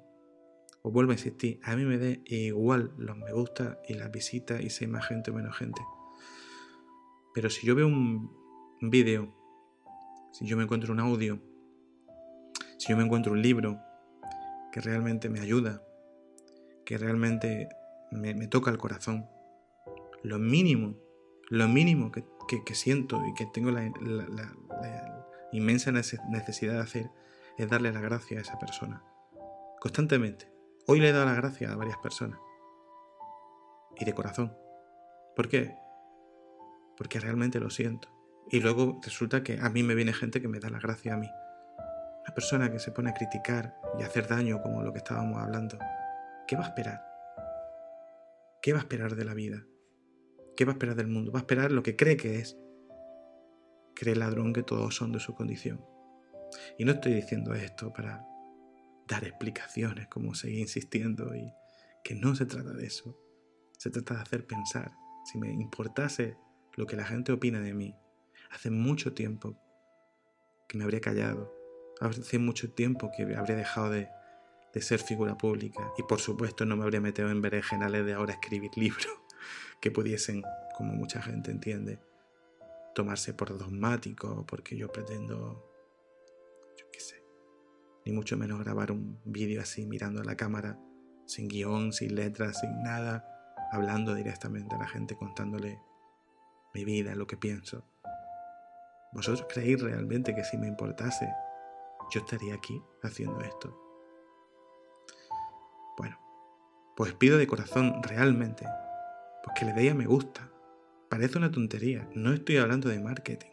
Os 0.82 0.92
vuelvo 0.92 1.12
a 1.12 1.16
insistir, 1.16 1.60
a 1.64 1.76
mí 1.76 1.86
me 1.86 1.98
da 1.98 2.18
igual 2.26 2.94
los 2.98 3.18
me 3.18 3.32
gusta 3.32 3.80
y 3.88 3.94
las 3.94 4.12
visitas 4.12 4.62
y 4.62 4.70
si 4.70 4.84
hay 4.84 4.92
más 4.92 5.08
gente 5.08 5.32
o 5.32 5.34
menos 5.34 5.56
gente. 5.56 5.82
Pero 7.34 7.50
si 7.50 7.66
yo 7.66 7.74
veo 7.74 7.88
un, 7.88 8.30
vídeo, 8.82 9.34
si 10.34 10.46
yo 10.46 10.58
me 10.58 10.64
encuentro 10.64 10.92
un 10.92 11.00
audio, 11.00 11.40
si 12.78 12.90
yo 12.90 12.98
me 12.98 13.04
encuentro 13.04 13.32
un 13.32 13.42
libro 13.42 13.80
que 14.74 14.82
realmente 14.82 15.30
me 15.30 15.40
ayuda, 15.40 15.82
que 16.86 16.98
realmente 16.98 17.70
me, 18.12 18.48
toca 18.48 18.70
el 18.70 18.78
corazón, 18.78 19.26
lo 20.22 20.38
mínimo, 20.38 20.98
lo 21.50 21.70
mínimo 21.70 22.12
que, 22.12 22.26
siento 22.76 23.22
y 23.26 23.34
que 23.36 23.46
tengo 23.54 23.72
la 23.72 23.90
inmensa 25.52 25.92
necesidad 25.92 26.74
de 26.74 26.80
hacer 26.80 27.12
es 27.58 27.70
darle 27.70 27.92
la 27.92 28.02
gracia 28.02 28.40
a 28.40 28.42
esa 28.42 28.60
persona. 28.60 29.04
Constantemente. 29.80 30.52
Hoy 30.88 31.00
le 31.00 31.10
he 31.10 31.12
dado 31.12 31.26
las 31.26 31.38
gracias 31.38 31.72
a 31.72 31.76
varias 31.76 31.98
personas. 31.98 32.40
Y 33.98 34.06
de 34.06 34.14
corazón. 34.14 34.56
¿Por 35.36 35.50
qué? 35.50 35.76
Porque 36.98 37.20
realmente 37.20 37.60
lo 37.60 37.70
siento. 37.70 38.10
Y 38.50 38.60
luego 38.60 39.00
resulta 39.04 39.44
que 39.44 39.60
a 39.62 39.70
mí 39.70 39.84
me 39.84 39.96
viene 39.96 40.14
gente 40.14 40.42
que 40.42 40.48
me 40.48 40.60
da 40.60 40.70
las 40.70 40.82
gracias 40.82 41.16
a 41.16 41.18
mí. 41.18 41.30
Una 42.26 42.34
persona 42.34 42.72
que 42.72 42.80
se 42.80 42.92
pone 42.92 43.10
a 43.10 43.14
criticar 43.14 43.76
y 44.00 44.04
a 44.04 44.08
hacer 44.08 44.28
daño 44.28 44.62
como 44.62 44.82
lo 44.84 44.92
que 44.92 45.00
estábamos 45.00 45.42
hablando. 45.42 45.78
¿Qué 46.48 46.56
va 46.56 46.64
a 46.64 46.68
esperar? 46.68 47.02
¿Qué 48.62 48.74
va 48.74 48.80
a 48.80 48.82
esperar 48.82 49.16
de 49.16 49.26
la 49.26 49.34
vida? 49.34 49.66
¿Qué 50.56 50.66
va 50.66 50.72
a 50.72 50.74
esperar 50.74 50.96
del 50.96 51.08
mundo? 51.08 51.32
Va 51.32 51.40
a 51.40 51.42
esperar 51.42 51.72
lo 51.72 51.84
que 51.84 51.96
cree 51.96 52.18
que 52.18 52.40
es. 52.40 52.58
Cree 53.96 54.14
el 54.14 54.20
ladrón 54.20 54.54
que 54.54 54.64
todos 54.64 54.96
son 54.96 55.12
de 55.12 55.20
su 55.20 55.36
condición. 55.36 55.84
Y 56.78 56.86
no 56.86 56.94
estoy 56.94 57.14
diciendo 57.14 57.54
esto 57.54 57.92
para 57.94 58.26
dar 59.08 59.24
explicaciones, 59.24 60.08
como 60.08 60.36
seguir 60.36 60.60
insistiendo, 60.60 61.36
y 61.36 61.52
que 62.04 62.16
no 62.16 62.36
se 62.36 62.46
trata 62.46 62.72
de 62.72 62.86
eso. 62.86 63.18
Se 63.78 63.90
trata 63.90 64.16
de 64.16 64.22
hacer 64.22 64.46
pensar. 64.46 64.92
Si 65.32 65.38
me 65.38 65.52
importase 65.52 66.38
lo 66.76 66.86
que 66.86 66.96
la 66.96 67.06
gente 67.06 67.32
opina 67.32 67.60
de 67.60 67.74
mí, 67.74 67.96
hace 68.52 68.70
mucho 68.70 69.14
tiempo 69.14 69.58
que 70.68 70.78
me 70.78 70.84
habría 70.84 71.02
callado. 71.02 71.54
Hace 72.00 72.40
mucho 72.40 72.72
tiempo 72.72 73.12
que 73.16 73.24
habría 73.36 73.56
dejado 73.56 73.92
de, 73.92 74.10
de 74.74 74.82
ser 74.82 75.00
figura 75.00 75.38
pública. 75.38 75.92
Y 75.98 76.04
por 76.04 76.20
supuesto 76.20 76.66
no 76.66 76.76
me 76.76 76.84
habría 76.84 77.02
metido 77.02 77.30
en 77.30 77.42
berenjenales 77.42 78.06
de 78.06 78.14
ahora 78.14 78.34
escribir 78.34 78.72
libros 78.76 79.08
que 79.82 79.92
pudiesen, 79.92 80.44
como 80.76 80.94
mucha 80.94 81.22
gente 81.22 81.52
entiende, 81.52 82.00
tomarse 82.94 83.34
por 83.34 83.58
dogmático, 83.58 84.46
porque 84.48 84.78
yo 84.78 84.92
pretendo 84.92 85.74
ni 88.06 88.12
mucho 88.12 88.38
menos 88.38 88.60
grabar 88.60 88.92
un 88.92 89.20
vídeo 89.24 89.62
así 89.62 89.86
mirando 89.86 90.22
a 90.22 90.26
la 90.26 90.36
cámara, 90.36 90.78
sin 91.26 91.48
guion, 91.48 91.94
sin 91.94 92.16
letras, 92.16 92.60
sin 92.60 92.84
nada, 92.84 93.26
hablando 93.72 94.14
directamente 94.14 94.76
a 94.76 94.80
la 94.80 94.88
gente, 94.88 95.16
contándole 95.16 95.80
mi 96.74 96.84
vida, 96.84 97.16
lo 97.16 97.28
que 97.28 97.38
pienso. 97.38 97.86
¿Vosotros 99.14 99.48
creéis 99.50 99.82
realmente 99.82 100.36
que 100.36 100.44
si 100.44 100.58
me 100.58 100.68
importase, 100.68 101.30
yo 102.12 102.22
estaría 102.22 102.56
aquí 102.56 102.82
haciendo 103.04 103.40
esto? 103.42 103.80
Bueno, 105.98 106.20
pues 106.98 107.14
pido 107.14 107.38
de 107.38 107.48
corazón 107.48 108.02
realmente, 108.04 108.66
pues 109.44 109.58
que 109.58 109.66
le 109.66 109.74
deis 109.74 109.92
a 109.92 109.96
me 109.96 110.08
gusta. 110.08 110.50
Parece 111.14 111.38
una 111.38 111.52
tontería, 111.52 112.10
no 112.16 112.34
estoy 112.34 112.58
hablando 112.58 112.90
de 112.90 113.00
marketing. 113.00 113.52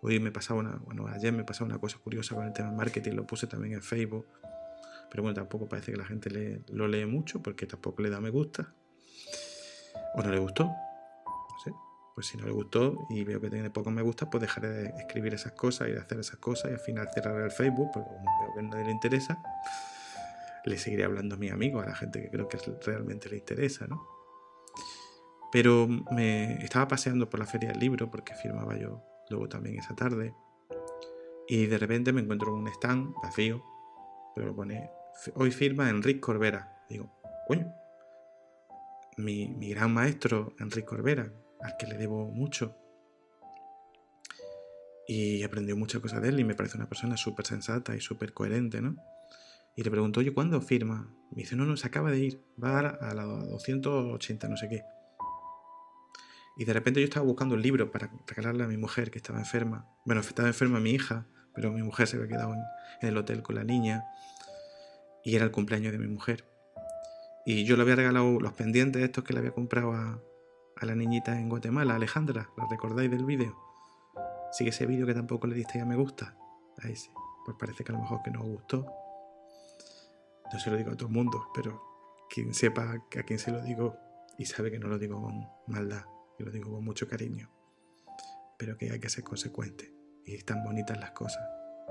Hoy 0.00 0.18
me 0.18 0.32
pasaba 0.32 0.58
una, 0.58 0.74
bueno, 0.84 1.06
ayer 1.06 1.32
me 1.32 1.44
pasaba 1.44 1.66
una 1.66 1.78
cosa 1.78 1.98
curiosa 1.98 2.34
con 2.34 2.44
el 2.44 2.52
tema 2.52 2.66
del 2.66 2.76
marketing, 2.76 3.12
lo 3.12 3.24
puse 3.24 3.46
también 3.46 3.74
en 3.74 3.80
Facebook, 3.80 4.26
pero 5.08 5.22
bueno, 5.22 5.36
tampoco 5.36 5.68
parece 5.68 5.92
que 5.92 5.98
la 5.98 6.04
gente 6.04 6.64
lo 6.72 6.88
lee 6.88 7.06
mucho 7.06 7.40
porque 7.40 7.66
tampoco 7.66 8.02
le 8.02 8.10
da 8.10 8.20
me 8.20 8.30
gusta. 8.30 8.74
O 10.16 10.22
no 10.24 10.32
le 10.32 10.40
gustó, 10.40 10.64
no 10.64 11.58
sé. 11.62 11.70
Pues 12.16 12.26
si 12.26 12.36
no 12.36 12.46
le 12.46 12.52
gustó 12.52 13.06
y 13.10 13.22
veo 13.22 13.40
que 13.40 13.48
tiene 13.48 13.70
poco 13.70 13.92
me 13.92 14.02
gusta, 14.02 14.28
pues 14.28 14.40
dejaré 14.40 14.68
de 14.68 14.86
escribir 14.98 15.34
esas 15.34 15.52
cosas 15.52 15.90
y 15.90 15.92
de 15.92 16.00
hacer 16.00 16.18
esas 16.18 16.40
cosas 16.40 16.72
y 16.72 16.74
al 16.74 16.80
final 16.80 17.08
cerraré 17.14 17.44
el 17.44 17.52
Facebook, 17.52 17.88
porque 17.94 18.08
como 18.08 18.40
veo 18.40 18.52
que 18.54 18.58
a 18.58 18.62
nadie 18.64 18.86
le 18.86 18.90
interesa, 18.90 19.40
le 20.64 20.76
seguiré 20.76 21.04
hablando 21.04 21.36
a 21.36 21.38
mis 21.38 21.52
amigos, 21.52 21.84
a 21.84 21.90
la 21.90 21.94
gente 21.94 22.20
que 22.20 22.30
creo 22.30 22.48
que 22.48 22.58
realmente 22.84 23.28
le 23.28 23.36
interesa, 23.36 23.86
¿no? 23.86 24.21
Pero 25.52 25.86
me 25.86 26.54
estaba 26.64 26.88
paseando 26.88 27.28
por 27.28 27.38
la 27.38 27.46
feria 27.46 27.68
del 27.68 27.78
libro 27.78 28.10
porque 28.10 28.34
firmaba 28.34 28.76
yo 28.78 29.04
luego 29.28 29.48
también 29.48 29.78
esa 29.78 29.94
tarde. 29.94 30.34
Y 31.46 31.66
de 31.66 31.76
repente 31.78 32.12
me 32.12 32.22
encuentro 32.22 32.54
un 32.54 32.66
stand 32.68 33.14
vacío, 33.22 33.62
pero 34.34 34.48
lo 34.48 34.56
pone, 34.56 34.90
hoy 35.34 35.50
firma 35.50 35.90
Enrique 35.90 36.20
Corbera. 36.20 36.82
Digo, 36.88 37.12
coño, 37.46 37.70
mi, 39.18 39.48
mi 39.48 39.68
gran 39.70 39.92
maestro 39.92 40.54
Enrique 40.58 40.86
Corbera, 40.86 41.30
al 41.60 41.76
que 41.76 41.86
le 41.86 41.98
debo 41.98 42.30
mucho. 42.30 42.74
Y 45.06 45.42
aprendió 45.42 45.76
muchas 45.76 46.00
cosas 46.00 46.22
de 46.22 46.30
él 46.30 46.40
y 46.40 46.44
me 46.44 46.54
parece 46.54 46.78
una 46.78 46.88
persona 46.88 47.18
súper 47.18 47.44
sensata 47.44 47.94
y 47.94 48.00
súper 48.00 48.32
coherente, 48.32 48.80
¿no? 48.80 48.96
Y 49.74 49.82
le 49.82 49.90
pregunto, 49.90 50.20
oye, 50.20 50.32
¿cuándo 50.32 50.60
firma? 50.62 51.12
Me 51.30 51.42
dice, 51.42 51.56
no, 51.56 51.66
no, 51.66 51.76
se 51.76 51.86
acaba 51.86 52.10
de 52.10 52.18
ir, 52.18 52.44
va 52.62 52.78
a, 52.78 53.10
a 53.10 53.14
la 53.14 53.24
280, 53.24 54.48
no 54.48 54.56
sé 54.56 54.68
qué. 54.68 54.82
Y 56.56 56.64
de 56.64 56.72
repente 56.72 57.00
yo 57.00 57.04
estaba 57.04 57.24
buscando 57.24 57.54
un 57.54 57.62
libro 57.62 57.90
para 57.90 58.10
regalarle 58.26 58.64
a 58.64 58.68
mi 58.68 58.76
mujer 58.76 59.10
que 59.10 59.18
estaba 59.18 59.38
enferma. 59.38 59.86
Bueno, 60.04 60.20
estaba 60.20 60.48
enferma 60.48 60.80
mi 60.80 60.90
hija, 60.90 61.26
pero 61.54 61.72
mi 61.72 61.82
mujer 61.82 62.06
se 62.06 62.16
había 62.16 62.28
quedado 62.28 62.54
en, 62.54 62.62
el 63.00 63.16
hotel 63.16 63.42
con 63.42 63.56
la 63.56 63.64
niña. 63.64 64.04
Y 65.24 65.34
era 65.34 65.44
el 65.44 65.50
cumpleaños 65.50 65.92
de 65.92 65.98
mi 65.98 66.08
mujer. 66.08 66.44
Y 67.46 67.64
yo 67.64 67.76
le 67.76 67.82
había 67.82 67.96
regalado 67.96 68.38
los 68.38 68.52
pendientes 68.52 69.02
estos 69.02 69.24
que 69.24 69.32
le 69.32 69.38
había 69.38 69.52
comprado 69.52 69.92
a, 69.92 70.20
la 70.82 70.96
niñita 70.96 71.38
en 71.38 71.48
Guatemala, 71.48 71.94
Alejandra. 71.94 72.50
¿La 72.56 72.66
recordáis 72.68 73.08
del 73.08 73.24
vídeo? 73.24 73.56
Sigue 74.50 74.70
ese 74.70 74.84
vídeo 74.84 75.06
que 75.06 75.14
tampoco 75.14 75.46
le 75.46 75.54
diste 75.54 75.80
a 75.80 75.86
me 75.86 75.94
gusta. 75.94 76.36
A 76.82 76.88
ese. 76.88 77.10
Pues 77.44 77.56
parece 77.58 77.84
que 77.84 77.92
a 77.92 77.94
lo 77.94 78.00
mejor 78.00 78.20
que 78.22 78.32
no 78.32 78.40
os 78.40 78.48
gustó. 78.48 78.86
No 80.52 80.58
se 80.58 80.70
lo 80.70 80.76
digo 80.76 80.90
a 80.90 80.96
todo 80.96 81.08
el 81.08 81.14
mundo, 81.14 81.50
pero 81.54 81.80
quien 82.28 82.52
sepa 82.52 82.92
a 82.92 83.22
quién 83.22 83.38
se 83.38 83.52
lo 83.52 83.62
digo 83.62 83.96
y 84.38 84.44
sabe 84.44 84.70
que 84.70 84.78
no 84.80 84.88
lo 84.88 84.98
digo 84.98 85.22
con 85.22 85.46
maldad 85.68 86.04
lo 86.38 86.50
digo 86.50 86.72
con 86.72 86.84
mucho 86.84 87.08
cariño, 87.08 87.50
pero 88.58 88.76
que 88.76 88.90
hay 88.90 89.00
que 89.00 89.08
ser 89.08 89.24
consecuente. 89.24 89.92
Y 90.24 90.34
están 90.34 90.62
bonitas 90.62 90.98
las 90.98 91.10
cosas. 91.12 91.42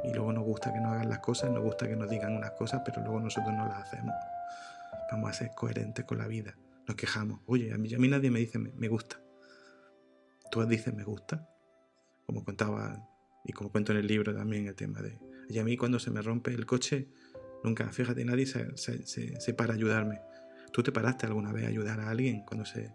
Y 0.03 0.13
luego 0.13 0.33
nos 0.33 0.43
gusta 0.43 0.73
que 0.73 0.79
nos 0.79 0.93
hagan 0.93 1.09
las 1.09 1.19
cosas, 1.19 1.51
nos 1.51 1.63
gusta 1.63 1.87
que 1.87 1.95
nos 1.95 2.09
digan 2.09 2.35
unas 2.35 2.51
cosas, 2.51 2.81
pero 2.85 3.01
luego 3.01 3.19
nosotros 3.19 3.53
no 3.53 3.67
las 3.67 3.83
hacemos. 3.83 4.15
Vamos 5.11 5.29
a 5.29 5.33
ser 5.33 5.51
coherentes 5.55 6.05
con 6.05 6.17
la 6.17 6.27
vida. 6.27 6.55
Nos 6.87 6.95
quejamos. 6.95 7.41
Oye, 7.45 7.73
a 7.73 7.77
mí, 7.77 7.93
a 7.93 7.97
mí 7.97 8.07
nadie 8.07 8.31
me 8.31 8.39
dice 8.39 8.57
me, 8.57 8.87
gusta. 8.87 9.21
Tú 10.49 10.65
dices 10.65 10.93
me 10.93 11.03
gusta. 11.03 11.47
Como 12.25 12.43
contaba 12.43 13.07
y 13.43 13.51
como 13.53 13.71
cuento 13.71 13.91
en 13.91 13.99
el 13.99 14.07
libro 14.07 14.33
también 14.33 14.67
el 14.67 14.75
tema 14.75 15.01
de... 15.01 15.19
Y 15.49 15.59
a 15.59 15.63
mí 15.63 15.75
cuando 15.75 15.99
se 15.99 16.11
me 16.11 16.21
rompe 16.21 16.51
el 16.51 16.65
coche, 16.65 17.09
nunca, 17.63 17.91
fíjate, 17.91 18.23
nadie 18.23 18.45
se, 18.45 18.77
se, 18.77 19.05
se 19.05 19.53
para 19.53 19.73
ayudarme. 19.73 20.21
¿Tú 20.71 20.81
te 20.81 20.91
paraste 20.91 21.25
alguna 21.25 21.51
vez 21.51 21.65
a 21.65 21.67
ayudar 21.67 21.99
a 21.99 22.09
alguien 22.09 22.45
cuando 22.45 22.65
se, 22.65 22.93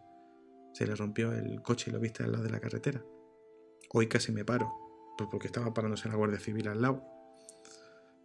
se 0.77 0.87
le 0.87 0.95
rompió 0.95 1.33
el 1.33 1.63
coche 1.63 1.89
y 1.89 1.93
lo 1.95 1.99
viste 1.99 2.23
al 2.23 2.33
lado 2.33 2.45
de 2.45 2.51
la 2.51 2.61
carretera. 2.61 3.03
Hoy 3.95 4.09
casi 4.09 4.31
me 4.31 4.45
paro, 4.45 4.71
pues 5.17 5.27
porque 5.33 5.47
estaba 5.47 5.73
parándose 5.73 6.07
la 6.07 6.17
Guardia 6.17 6.39
Civil 6.39 6.69
al 6.69 6.83
lado. 6.83 7.03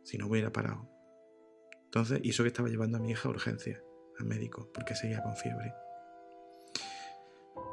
Si 0.04 0.18
no 0.18 0.28
hubiera 0.28 0.52
parado. 0.52 0.86
Entonces, 1.86 2.20
y 2.22 2.32
eso 2.32 2.44
que 2.44 2.48
estaba 2.48 2.68
llevando 2.68 2.98
a 2.98 3.00
mi 3.00 3.12
hija 3.12 3.30
a 3.30 3.32
urgencia, 3.32 3.82
al 4.20 4.26
médico, 4.26 4.70
porque 4.74 4.96
seguía 4.96 5.24
con 5.24 5.34
fiebre. 5.38 5.74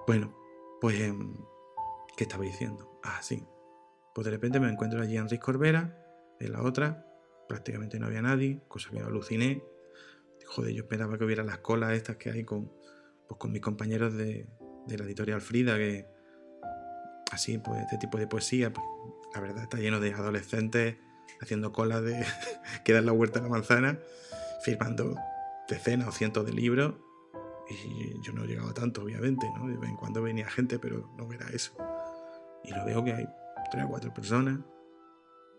Bueno, 0.07 0.33
pues, 0.81 1.01
em, 1.01 1.37
¿qué 2.17 2.23
estaba 2.23 2.45
diciendo? 2.45 3.01
Ah, 3.03 3.21
sí. 3.21 3.45
Pues 4.15 4.27
de 4.27 4.31
repente 4.31 4.61
me 4.61 4.71
encuentro 4.71 5.03
allí 5.03 5.17
Enrique 5.17 5.43
Corbera, 5.43 6.01
en 6.39 6.53
la 6.53 6.63
otra, 6.63 7.05
prácticamente 7.49 7.99
no 7.99 8.07
había 8.07 8.23
nadie, 8.23 8.63
cosa 8.69 8.91
que 8.91 9.01
aluciné. 9.01 9.61
Joder, 10.47 10.73
yo 10.73 10.83
esperaba 10.85 11.19
que 11.19 11.25
hubiera 11.25 11.43
las 11.43 11.59
colas 11.59 11.95
estas 11.95 12.17
que 12.17 12.31
hay 12.31 12.45
con, 12.45 12.73
pues, 13.27 13.41
con 13.41 13.51
mis 13.51 13.61
compañeros 13.61 14.15
de, 14.15 14.47
de 14.89 14.99
la 14.99 15.05
editorial 15.05 15.41
Frida, 15.41 15.77
que 15.77 16.07
así, 17.31 17.59
pues 17.59 17.83
este 17.83 17.99
tipo 17.99 18.19
de 18.19 18.27
poesía, 18.27 18.73
pues, 18.73 18.87
la 19.35 19.41
verdad 19.41 19.63
está 19.65 19.79
lleno 19.79 20.01
de 20.01 20.13
adolescentes 20.13 20.97
haciendo 21.41 21.73
cola 21.73 22.01
de 22.01 22.25
que 22.85 22.93
dan 22.93 23.07
la 23.07 23.13
vuelta 23.13 23.39
a 23.39 23.43
la 23.43 23.49
manzana, 23.49 23.99
firmando 24.65 25.17
decenas 25.69 26.09
o 26.09 26.13
cientos 26.13 26.45
de 26.47 26.53
libros. 26.53 26.95
Y 27.71 28.23
yo 28.23 28.33
no 28.33 28.45
he 28.45 28.47
llegado 28.47 28.71
a 28.71 28.75
tanto, 28.75 29.03
obviamente, 29.03 29.47
¿no? 29.55 29.69
De 29.69 29.77
vez 29.77 29.91
en 29.91 29.97
cuando 29.97 30.23
venía 30.23 30.49
gente, 30.49 30.79
pero 30.79 31.11
no 31.19 31.31
era 31.33 31.49
eso. 31.51 31.77
Y 32.65 32.73
lo 32.73 32.85
veo 32.87 33.05
que 33.05 33.13
hay 33.13 33.29
tres 33.71 33.85
o 33.85 33.89
cuatro 33.89 34.13
personas. 34.15 34.61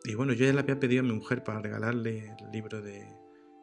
Y 0.05 0.15
bueno, 0.15 0.33
yo 0.33 0.45
ya 0.45 0.53
le 0.53 0.59
había 0.59 0.79
pedido 0.79 1.01
a 1.01 1.03
mi 1.03 1.13
mujer 1.13 1.43
para 1.43 1.61
regalarle 1.61 2.35
el 2.39 2.51
libro 2.51 2.81
de, 2.81 3.05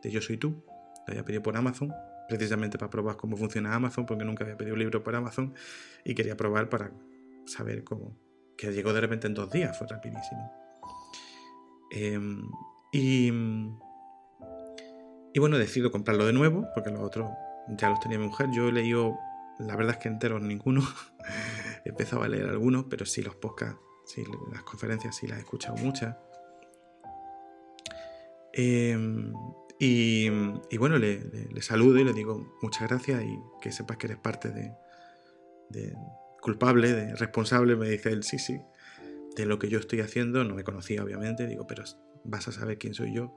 de 0.00 0.11
Yo 0.12 0.23
Soy 0.23 0.37
Tú. 0.37 0.64
Lo 1.06 1.12
había 1.12 1.25
pedido 1.25 1.42
por 1.42 1.56
Amazon 1.56 1.92
precisamente 2.28 2.78
para 2.78 2.90
probar 2.90 3.16
cómo 3.16 3.37
funciona 3.37 3.75
Amazon, 3.75 4.06
porque 4.06 4.25
nunca 4.25 4.45
había 4.45 4.56
pedido 4.56 4.75
un 4.75 4.80
libro 4.80 5.02
por 5.02 5.14
Amazon 5.14 5.54
y 6.04 6.14
quería 6.14 6.37
probar 6.37 6.68
para 6.68 6.92
saber 7.47 7.85
cómo. 7.85 8.16
Que 8.56 8.73
llegó 8.73 8.92
de 8.92 9.00
repente 9.00 9.26
en 9.26 9.35
dos 9.35 9.50
días, 9.50 9.76
fue 9.76 9.87
rapidísimo. 9.87 10.50
Em, 11.90 12.49
y, 12.92 13.30
y 15.35 15.38
bueno, 15.38 15.59
decido 15.59 15.90
comprarlo 15.90 16.26
de 16.26 16.33
nuevo, 16.33 16.66
porque 16.75 16.90
los 16.90 17.00
otros 17.00 17.30
ya 17.68 17.90
los 17.90 18.00
tenía 18.00 18.18
mi 18.18 18.26
mujer. 18.26 18.49
Yo 18.52 18.68
he 18.68 18.73
leído, 18.73 19.18
la 19.59 19.76
verdad 19.76 19.97
es 19.97 19.99
que 19.99 20.09
enteros 20.09 20.42
ninguno. 20.42 20.83
he 21.85 21.90
empezado 21.90 22.23
a 22.23 22.28
leer 22.28 22.49
algunos, 22.49 22.87
pero 22.90 23.06
sí 23.06 23.23
los 23.23 23.37
podcasts, 23.37 23.78
sí 24.06 24.25
las 24.52 24.62
conferencias, 24.62 25.16
sí 25.16 25.26
las 25.26 25.38
he 25.38 25.42
escuchado 25.42 25.76
muchas. 25.76 26.16
Y, 29.78 30.30
bueno, 30.78 30.99
le, 30.99 31.21
saludo 31.61 31.99
y 31.99 32.04
le 32.04 32.12
digo 32.12 32.56
muchas 32.62 32.88
gracias 32.88 33.23
y 33.25 33.38
que 33.61 33.73
sepas 33.73 33.99
que 33.99 34.06
eres 34.06 34.18
parte 34.18 34.50
de, 34.50 35.95
culpable, 36.40 36.92
de 36.92 37.16
responsable. 37.16 37.76
Me 37.76 37.90
dice 37.90 38.11
él, 38.11 38.23
sí, 38.23 38.38
sí, 38.38 38.61
de 39.37 39.47
lo 39.47 39.59
que 39.59 39.68
yo 39.68 39.78
estoy 39.78 40.00
haciendo. 40.00 40.45
No 40.45 40.54
me 40.54 40.64
conocía, 40.64 41.02
obviamente. 41.02 41.47
Digo, 41.47 41.66
pero 41.66 41.85
vas 42.25 42.49
a 42.49 42.52
saber 42.52 42.78
quién 42.78 42.95
soy 42.95 43.14
yo. 43.14 43.35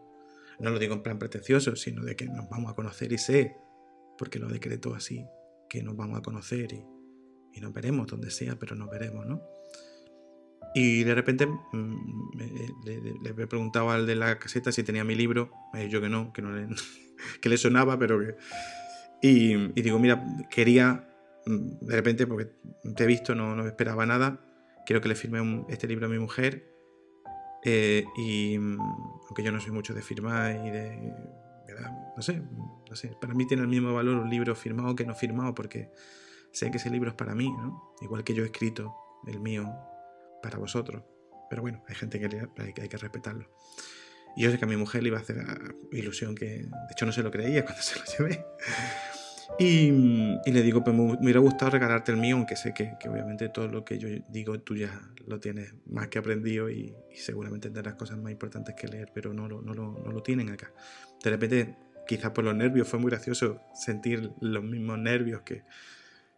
No 0.60 0.70
lo 0.72 0.80
digo 0.80 0.94
en 0.94 1.04
plan 1.04 1.20
pretencioso, 1.20 1.76
sino 1.76 2.04
de 2.04 2.16
que 2.16 2.26
nos 2.26 2.50
vamos 2.50 2.72
a 2.72 2.76
conocer 2.76 3.12
y 3.14 3.18
sé, 3.18 3.56
porque 4.18 4.40
lo 4.40 4.48
decreto 4.48 4.94
así, 4.94 5.26
que 5.70 5.82
nos 5.84 5.96
vamos 5.96 6.20
a 6.20 6.22
conocer 6.22 6.74
y 6.74 7.62
nos 7.62 7.74
veremos 7.74 8.08
donde 8.08 8.30
sea, 8.30 8.58
pero 8.60 8.76
nos 8.76 8.90
veremos, 8.90 9.26
¿no? 9.26 9.42
Y 10.74 11.04
de 11.04 11.16
repente 11.16 11.48
mm, 11.48 12.38
le, 12.84 13.30
he 13.30 13.48
preguntado 13.48 13.90
al 13.90 14.06
de 14.06 14.16
la 14.16 14.38
caseta 14.38 14.72
si 14.72 14.84
tenía 14.84 15.04
mi 15.04 15.16
libro. 15.16 15.52
Me 15.74 15.80
ha 15.80 15.84
dicho 15.84 16.02
que 16.02 16.10
no, 16.10 16.32
que, 16.32 16.42
no 16.42 16.52
le, 16.52 16.68
que 17.42 17.50
le 17.50 17.58
sonaba, 17.58 17.98
pero 17.98 18.20
que. 18.20 18.36
Y, 19.22 19.56
digo, 19.82 20.00
mira, 20.00 20.24
quería, 20.50 21.10
mm, 21.46 21.86
de 21.86 21.96
repente, 21.96 22.28
porque 22.28 22.52
te 22.96 23.04
he 23.04 23.08
visto, 23.08 23.36
no, 23.36 23.56
no 23.56 23.66
esperaba 23.66 24.06
nada. 24.06 24.40
Quiero 24.86 25.02
que 25.02 25.10
le 25.10 25.16
firme 25.16 25.66
este 25.70 25.88
libro 25.88 26.06
a 26.06 26.10
mi 26.10 26.20
mujer. 26.20 26.72
Eh, 27.66 28.06
y 28.18 28.58
mm, 28.58 28.80
aunque 29.28 29.44
yo 29.44 29.52
no 29.52 29.60
soy 29.60 29.72
mucho 29.72 29.94
de 29.94 30.02
firmar 30.02 30.66
y 30.66 30.70
de. 30.70 31.14
No 32.16 32.22
sé, 32.22 32.42
no 32.90 32.96
sé. 32.96 33.16
Para 33.22 33.34
mí 33.34 33.48
tiene 33.48 33.64
el 33.64 33.70
mismo 33.70 33.94
valor 33.94 34.18
un 34.18 34.30
libro 34.30 34.54
firmado 34.54 34.96
que 34.96 35.06
no 35.06 35.16
firmado, 35.16 35.56
porque 35.56 35.90
sé 36.52 36.70
que 36.72 36.78
ese 36.78 36.90
libro 36.90 37.10
es 37.10 37.16
para 37.16 37.34
mí, 37.34 37.50
¿no? 37.50 37.94
Igual 38.02 38.24
que 38.24 38.34
yo 38.34 38.44
he 38.44 38.48
escrito 38.48 38.94
el 39.28 39.40
mío 39.40 39.66
para 40.42 40.58
vosotros. 40.58 41.04
Pero 41.50 41.62
bueno, 41.62 41.84
hay 41.88 41.96
gente 41.96 42.20
que 42.20 42.26
hay, 42.58 42.90
que 42.90 42.98
respetarlo. 42.98 43.50
Y 44.36 44.44
yo 44.44 44.52
sé 44.52 44.60
que 44.60 44.66
a 44.66 44.68
mi 44.68 44.78
mujer 44.78 45.02
le 45.02 45.10
iba 45.10 45.18
a 45.18 45.22
hacer 45.22 45.44
ilusión 45.92 46.36
que, 46.36 46.46
de 46.46 46.92
hecho, 46.92 47.06
no 47.06 47.12
se 47.12 47.24
lo 47.24 47.32
creía 47.32 47.64
cuando 47.66 47.82
se 47.82 48.00
lo 48.00 48.06
llevé. 48.06 48.46
Y, 49.58 49.92
le 50.52 50.62
digo, 50.62 50.84
pues 50.84 50.96
me, 50.96 51.04
hubiera 51.04 51.40
gustado 51.40 51.72
regalarte 51.72 52.12
el 52.12 52.18
mío, 52.18 52.36
aunque 52.36 52.56
sé 52.56 52.74
que, 52.74 52.94
obviamente 53.10 53.50
todo 53.50 53.68
lo 53.68 53.84
que 53.84 53.98
yo 53.98 54.08
digo 54.30 54.60
tú 54.60 54.76
ya 54.76 55.02
lo 55.26 55.40
tienes 55.40 55.74
más 55.88 56.08
que 56.08 56.20
aprendido 56.20 56.70
y, 56.70 56.96
seguramente 57.16 57.70
tendrás 57.70 57.96
cosas 57.96 58.18
más 58.18 58.32
importantes 58.32 58.76
que 58.76 58.88
leer, 58.88 59.12
pero 59.14 59.34
no 59.34 59.50
lo, 59.50 59.62
no, 59.62 59.74
lo, 59.74 60.24
tienen 60.24 60.50
acá. 60.50 60.72
De 61.24 61.30
repente, 61.32 61.76
quizás 62.08 62.32
por 62.32 62.44
los 62.44 62.56
nervios, 62.56 62.88
fue 62.88 63.00
muy 63.00 63.10
gracioso 63.10 63.60
sentir 63.74 64.32
los 64.40 64.64
mismos 64.64 65.00
nervios 65.00 65.42
que, 65.42 65.64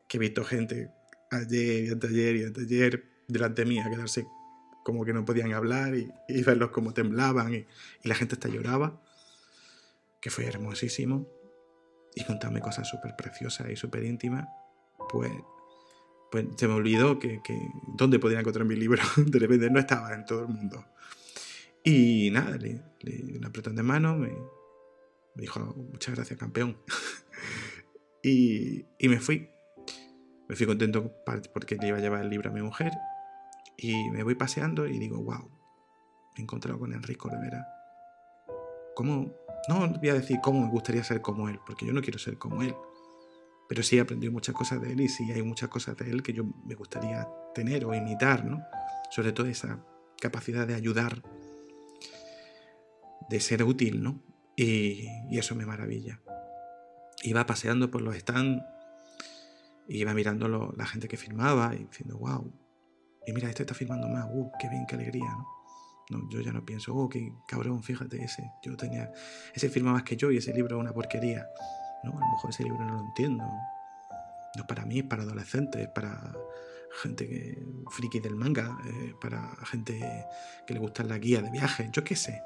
que 0.07 0.17
he 0.17 0.19
visto 0.19 0.43
gente 0.43 0.89
ayer 1.29 1.83
y 1.85 1.89
anteayer 1.89 2.35
y 2.37 2.43
anteayer 2.43 3.10
delante 3.27 3.65
mía, 3.65 3.87
quedarse 3.89 4.27
como 4.83 5.05
que 5.05 5.13
no 5.13 5.25
podían 5.25 5.53
hablar 5.53 5.95
y, 5.95 6.11
verlos 6.43 6.71
como 6.71 6.93
temblaban 6.93 7.53
y, 7.53 7.65
la 8.03 8.15
gente 8.15 8.35
hasta 8.35 8.49
lloraba, 8.49 9.01
que 10.19 10.29
fue 10.29 10.45
hermosísimo, 10.45 11.27
y 12.15 12.23
contarme 12.25 12.61
cosas 12.61 12.87
súper 12.87 13.15
preciosas 13.15 13.69
y 13.69 13.75
súper 13.75 14.03
íntimas, 14.03 14.47
pues, 15.09 15.31
pues 16.31 16.45
se 16.57 16.67
me 16.67 16.73
olvidó 16.73 17.19
que, 17.19 17.41
dónde 17.95 18.19
podía 18.19 18.39
encontrar 18.39 18.65
mi 18.65 18.75
libro, 18.75 19.01
de 19.17 19.39
repente 19.39 19.69
no 19.69 19.79
estaba 19.79 20.13
en 20.13 20.25
todo 20.25 20.41
el 20.41 20.47
mundo. 20.47 20.85
Y 21.83 22.29
nada, 22.31 22.57
le, 22.57 22.81
le 23.01 23.37
un 23.37 23.45
apretón 23.45 23.75
de 23.75 23.83
mano, 23.83 24.15
me, 24.15 24.29
me 25.35 25.41
dijo, 25.41 25.59
muchas 25.91 26.15
gracias 26.15 26.37
campeón, 26.39 26.77
y, 28.23 28.85
y 28.99 29.07
me 29.07 29.19
fui. 29.19 29.50
Me 30.51 30.57
fui 30.57 30.65
contento 30.65 31.13
porque 31.53 31.77
le 31.77 31.87
iba 31.87 31.97
a 31.97 32.01
llevar 32.01 32.23
el 32.23 32.29
libro 32.29 32.49
a 32.49 32.53
mi 32.53 32.61
mujer 32.61 32.91
y 33.77 34.09
me 34.09 34.21
voy 34.21 34.35
paseando 34.35 34.85
y 34.85 34.99
digo, 34.99 35.23
wow, 35.23 35.49
me 36.33 36.39
he 36.39 36.41
encontrado 36.41 36.77
con 36.77 36.91
Enrico 36.91 37.29
Rivera. 37.29 37.65
¿Cómo? 38.93 39.31
No 39.69 39.87
voy 39.87 40.09
a 40.09 40.15
decir 40.15 40.39
cómo 40.43 40.59
me 40.59 40.69
gustaría 40.69 41.05
ser 41.05 41.21
como 41.21 41.47
él, 41.47 41.57
porque 41.65 41.85
yo 41.85 41.93
no 41.93 42.01
quiero 42.01 42.19
ser 42.19 42.37
como 42.37 42.63
él. 42.63 42.75
Pero 43.69 43.81
sí 43.81 43.97
he 43.97 44.01
aprendido 44.01 44.33
muchas 44.33 44.53
cosas 44.53 44.81
de 44.81 44.91
él 44.91 44.99
y 44.99 45.07
sí 45.07 45.31
hay 45.31 45.41
muchas 45.41 45.69
cosas 45.69 45.95
de 45.95 46.09
él 46.09 46.21
que 46.21 46.33
yo 46.33 46.43
me 46.65 46.75
gustaría 46.75 47.29
tener 47.55 47.85
o 47.85 47.93
imitar, 47.93 48.43
¿no? 48.43 48.61
Sobre 49.09 49.31
todo 49.31 49.47
esa 49.47 49.79
capacidad 50.19 50.67
de 50.67 50.75
ayudar, 50.75 51.23
de 53.29 53.39
ser 53.39 53.63
útil, 53.63 54.03
¿no? 54.03 54.21
Y, 54.57 55.07
eso 55.31 55.55
me 55.55 55.65
maravilla. 55.65 56.19
Iba 57.23 57.45
paseando 57.45 57.89
por 57.89 58.01
los 58.01 58.17
stands, 58.17 58.61
iba 59.97 60.13
mirando 60.13 60.73
la 60.75 60.85
gente 60.85 61.07
que 61.07 61.17
filmaba 61.17 61.73
y 61.75 61.85
diciendo, 61.85 62.17
wow, 62.17 62.51
y 63.25 63.33
mira, 63.33 63.49
este 63.49 63.63
está 63.63 63.75
firmando 63.75 64.07
más, 64.07 64.25
uh, 64.31 64.51
qué 64.59 64.67
bien, 64.69 64.85
qué 64.87 64.95
alegría, 64.95 65.29
¿no? 65.29 65.61
¿no? 66.09 66.29
Yo 66.29 66.41
ya 66.41 66.51
no 66.51 66.65
pienso, 66.65 66.93
oh, 66.95 67.07
qué 67.07 67.31
cabrón, 67.47 67.83
fíjate 67.83 68.23
ese. 68.23 68.43
Yo 68.63 68.75
tenía, 68.75 69.11
ese 69.53 69.69
firma 69.69 69.93
más 69.93 70.03
que 70.03 70.17
yo 70.17 70.31
y 70.31 70.37
ese 70.37 70.53
libro 70.53 70.77
es 70.77 70.81
una 70.81 70.93
porquería. 70.93 71.47
No, 72.03 72.11
a 72.11 72.19
lo 72.19 72.31
mejor 72.31 72.49
ese 72.49 72.63
libro 72.63 72.83
no 72.83 72.95
lo 72.95 73.01
entiendo. 73.01 73.43
No 74.57 74.67
para 74.67 74.85
mí, 74.85 74.99
es 74.99 75.05
para 75.05 75.23
adolescentes, 75.23 75.87
para 75.89 76.33
gente 77.01 77.27
que 77.27 77.65
friki 77.89 78.19
del 78.19 78.35
manga, 78.35 78.77
eh, 78.85 79.13
para 79.21 79.55
gente 79.65 80.25
que 80.67 80.73
le 80.73 80.79
gusta 80.79 81.03
la 81.03 81.17
guía 81.17 81.41
de 81.41 81.49
viajes, 81.49 81.89
yo 81.91 82.03
qué 82.03 82.15
sé. 82.15 82.43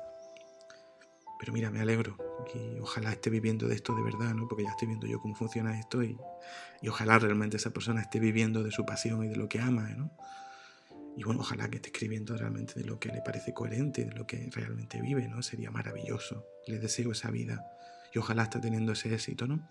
Pero 1.40 1.54
mira, 1.54 1.70
me 1.70 1.82
alegro 1.82 2.18
y 2.54 2.80
ojalá 2.80 3.12
esté 3.12 3.30
viviendo 3.30 3.68
de 3.68 3.76
esto 3.76 3.96
de 3.96 4.04
verdad, 4.04 4.34
¿no? 4.34 4.48
Porque 4.48 4.64
ya 4.64 4.70
estoy 4.70 4.88
viendo 4.88 5.08
yo 5.08 5.20
cómo 5.20 5.36
funciona 5.36 5.78
esto 5.80 6.04
y, 6.04 6.18
y 6.82 6.88
ojalá 6.88 7.20
realmente 7.20 7.58
esa 7.58 7.72
persona 7.72 8.02
esté 8.02 8.20
viviendo 8.20 8.64
de 8.64 8.72
su 8.72 8.86
pasión 8.86 9.24
y 9.24 9.28
de 9.28 9.36
lo 9.36 9.50
que 9.50 9.60
ama, 9.60 9.90
¿no? 9.90 10.12
Y 11.18 11.24
bueno, 11.24 11.42
ojalá 11.42 11.70
que 11.70 11.78
esté 11.78 11.90
escribiendo 11.90 12.36
realmente 12.36 12.74
de 12.76 12.86
lo 12.86 13.00
que 13.00 13.10
le 13.10 13.22
parece 13.22 13.54
coherente, 13.54 14.04
de 14.04 14.14
lo 14.14 14.28
que 14.28 14.50
realmente 14.52 15.02
vive, 15.02 15.28
¿no? 15.28 15.42
Sería 15.42 15.72
maravilloso. 15.72 16.46
Le 16.68 16.78
deseo 16.78 17.12
esa 17.12 17.32
vida. 17.32 17.66
Y 18.14 18.18
ojalá 18.18 18.44
esté 18.44 18.60
teniendo 18.60 18.92
ese 18.92 19.14
éxito, 19.14 19.48
¿no? 19.48 19.68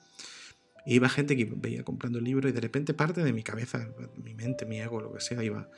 Iba 0.86 1.08
gente 1.08 1.36
que 1.36 1.44
veía 1.44 1.84
comprando 1.84 2.18
el 2.18 2.24
libro 2.24 2.48
y 2.48 2.52
de 2.52 2.60
repente 2.60 2.94
parte 2.94 3.22
de 3.22 3.32
mi 3.32 3.42
cabeza, 3.42 3.88
mi 4.16 4.34
mente, 4.34 4.66
mi 4.66 4.80
ego, 4.80 5.00
lo 5.00 5.12
que 5.12 5.20
sea, 5.20 5.42
iba 5.42 5.68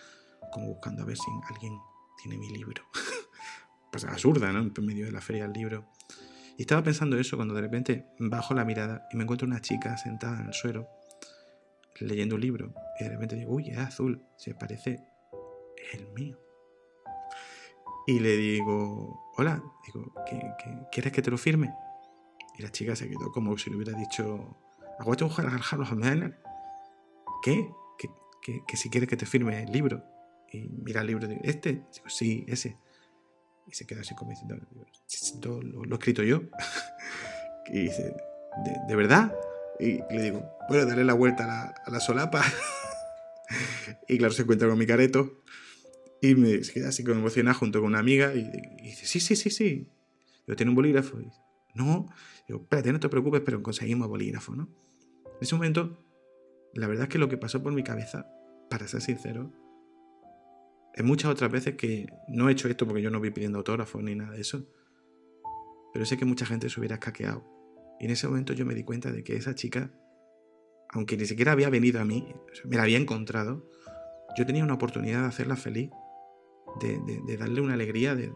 como 0.52 0.68
buscando 0.68 1.02
a 1.02 1.06
ver 1.06 1.16
si 1.16 1.30
alguien 1.48 1.72
tiene 2.22 2.38
mi 2.38 2.50
libro. 2.50 2.84
pues 4.02 4.12
absurda. 4.12 4.50
En 4.50 4.86
medio 4.86 5.06
de 5.06 5.12
la 5.12 5.20
feria 5.20 5.42
del 5.42 5.52
libro. 5.52 5.86
Y 6.58 6.62
estaba 6.62 6.82
pensando 6.82 7.18
eso 7.18 7.36
cuando 7.36 7.54
de 7.54 7.60
repente 7.60 8.06
bajo 8.18 8.54
la 8.54 8.64
mirada 8.64 9.06
y 9.12 9.16
me 9.16 9.24
encuentro 9.24 9.46
una 9.46 9.60
chica 9.60 9.96
sentada 9.96 10.40
en 10.40 10.46
el 10.46 10.54
suelo 10.54 10.88
leyendo 12.00 12.34
un 12.34 12.40
libro. 12.40 12.74
Y 12.98 13.04
de 13.04 13.10
repente 13.10 13.36
digo, 13.36 13.54
uy, 13.54 13.70
es 13.70 13.78
azul, 13.78 14.22
se 14.36 14.54
parece 14.54 15.02
el 15.92 16.08
mío. 16.12 16.38
Y 18.06 18.20
le 18.20 18.36
digo, 18.36 19.32
hola, 19.36 19.62
digo, 19.86 20.12
quieres 20.92 21.12
que 21.12 21.22
te 21.22 21.30
lo 21.30 21.38
firme? 21.38 21.74
Y 22.58 22.62
la 22.62 22.70
chica 22.70 22.94
se 22.94 23.08
quedó 23.08 23.32
como 23.32 23.56
si 23.58 23.70
le 23.70 23.76
hubiera 23.76 23.92
dicho, 23.98 24.56
¿qué? 27.42 27.68
¿Qué? 27.98 28.10
Que, 28.42 28.62
que 28.66 28.76
si 28.76 28.88
quieres 28.90 29.08
que 29.08 29.16
te 29.16 29.26
firme 29.26 29.62
el 29.62 29.72
libro. 29.72 30.04
Y 30.52 30.68
mira 30.68 31.00
el 31.00 31.08
libro, 31.08 31.26
digo, 31.26 31.40
¿este? 31.44 31.72
Digo, 31.72 32.08
sí, 32.08 32.44
ese. 32.48 32.78
Y 33.66 33.74
se 33.74 33.86
queda 33.86 34.00
así 34.00 34.14
como 34.14 34.30
diciendo, 34.30 34.56
lo, 35.42 35.62
lo 35.62 35.94
he 35.94 35.98
escrito 35.98 36.22
yo. 36.22 36.42
y 37.66 37.80
dice, 37.80 38.14
¿De, 38.64 38.96
verdad? 38.96 39.34
Y 39.78 39.98
le 40.10 40.22
digo, 40.22 40.50
bueno, 40.68 40.86
darle 40.86 41.04
la 41.04 41.12
vuelta 41.12 41.74
a 41.84 41.90
la, 41.90 42.00
solapa. 42.00 42.42
y 44.08 44.18
claro, 44.18 44.32
se 44.32 44.42
encuentra 44.42 44.68
con 44.68 44.78
mi 44.78 44.86
careto. 44.86 45.42
Y 46.22 46.34
me 46.34 46.60
queda 46.60 46.88
así 46.88 47.04
como 47.04 47.16
emocionada 47.16 47.54
junto 47.54 47.80
con 47.80 47.88
una 47.88 47.98
amiga 47.98 48.34
y, 48.34 48.50
dice, 48.82 49.06
sí, 49.06 49.20
sí, 49.20 49.36
sí, 49.36 49.50
sí. 49.50 49.88
Yo 50.46 50.56
¿tiene 50.56 50.70
un 50.70 50.76
bolígrafo? 50.76 51.20
Y, 51.20 51.30
no. 51.74 52.06
Digo, 52.48 52.62
espérate, 52.62 52.92
no 52.92 53.00
te 53.00 53.08
preocupes, 53.08 53.42
pero 53.44 53.62
conseguimos 53.62 54.08
bolígrafo, 54.08 54.56
¿no? 54.56 54.68
En 55.26 55.42
ese 55.42 55.54
momento, 55.54 56.02
la 56.72 56.86
verdad 56.86 57.04
es 57.04 57.08
que 57.10 57.18
lo 57.18 57.28
que 57.28 57.36
pasó 57.36 57.62
por 57.62 57.72
mi 57.72 57.82
cabeza, 57.82 58.26
para 58.70 58.88
ser 58.88 59.02
sincero, 59.02 59.52
es 60.96 61.04
muchas 61.04 61.30
otras 61.30 61.52
veces 61.52 61.76
que 61.76 62.06
no 62.28 62.48
he 62.48 62.52
hecho 62.52 62.68
esto 62.68 62.86
porque 62.86 63.02
yo 63.02 63.10
no 63.10 63.18
voy 63.18 63.30
pidiendo 63.30 63.58
autógrafos 63.58 64.02
ni 64.02 64.14
nada 64.14 64.32
de 64.32 64.40
eso, 64.40 64.66
pero 65.92 66.04
sé 66.06 66.16
que 66.16 66.24
mucha 66.24 66.46
gente 66.46 66.70
se 66.70 66.80
hubiera 66.80 66.96
escaqueado. 66.96 67.44
Y 68.00 68.06
en 68.06 68.10
ese 68.10 68.26
momento 68.26 68.52
yo 68.52 68.66
me 68.66 68.74
di 68.74 68.82
cuenta 68.82 69.12
de 69.12 69.22
que 69.22 69.36
esa 69.36 69.54
chica, 69.54 69.90
aunque 70.90 71.16
ni 71.16 71.26
siquiera 71.26 71.52
había 71.52 71.70
venido 71.70 72.00
a 72.00 72.04
mí, 72.04 72.34
me 72.64 72.76
la 72.76 72.82
había 72.82 72.98
encontrado, 72.98 73.70
yo 74.36 74.46
tenía 74.46 74.64
una 74.64 74.74
oportunidad 74.74 75.20
de 75.22 75.28
hacerla 75.28 75.56
feliz 75.56 75.90
de, 76.80 77.36
darle 77.36 77.60
una 77.60 77.74
alegría, 77.74 78.14
de, 78.14 78.32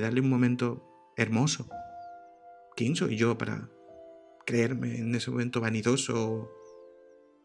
darle 0.00 0.20
un 0.20 0.30
momento 0.30 1.12
hermoso. 1.16 1.68
¿Quién 2.76 2.96
soy 2.96 3.16
yo 3.16 3.36
para 3.36 3.68
creerme 4.46 4.98
en 4.98 5.14
ese 5.14 5.30
momento 5.30 5.60
vanidoso 5.60 6.50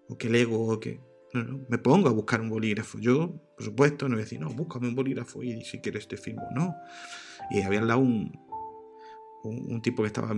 o 0.07 0.17
que 0.17 0.27
el 0.27 0.35
ego 0.35 0.67
o 0.67 0.79
que 0.79 1.01
No, 1.33 1.43
no, 1.43 1.65
me 1.67 1.77
pongo 1.77 2.09
a 2.09 2.11
buscar 2.11 2.41
un 2.41 2.49
bolígrafo. 2.49 2.99
Yo, 2.99 3.41
por 3.55 3.65
supuesto, 3.65 4.07
no 4.07 4.15
voy 4.15 4.21
a 4.21 4.25
decir, 4.25 4.39
no, 4.39 4.49
búscame 4.49 4.87
un 4.87 4.95
bolígrafo 4.95 5.43
y 5.43 5.63
si 5.63 5.79
quieres 5.79 6.07
te 6.07 6.17
firmo. 6.17 6.43
No. 6.53 6.75
Y 7.51 7.61
había 7.61 7.79
al 7.79 7.87
lado 7.87 7.99
un, 7.99 8.31
un, 9.43 9.81
tipo 9.81 10.03
que 10.03 10.07
estaba 10.07 10.33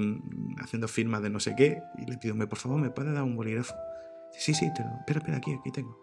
haciendo 0.62 0.88
firmas 0.88 1.22
de 1.22 1.30
no 1.30 1.40
sé 1.40 1.56
qué 1.56 1.82
y 1.98 2.10
le 2.10 2.18
pido, 2.18 2.36
por 2.48 2.58
favor, 2.58 2.80
¿me 2.80 2.90
puedes 2.90 3.14
dar 3.14 3.24
un 3.24 3.36
bolígrafo? 3.36 3.74
Sí, 4.32 4.54
sí, 4.54 4.72
te 4.74 4.84
lo, 4.84 4.90
espera, 5.00 5.20
espera, 5.20 5.38
aquí, 5.38 5.54
aquí 5.54 5.72
tengo. 5.72 6.00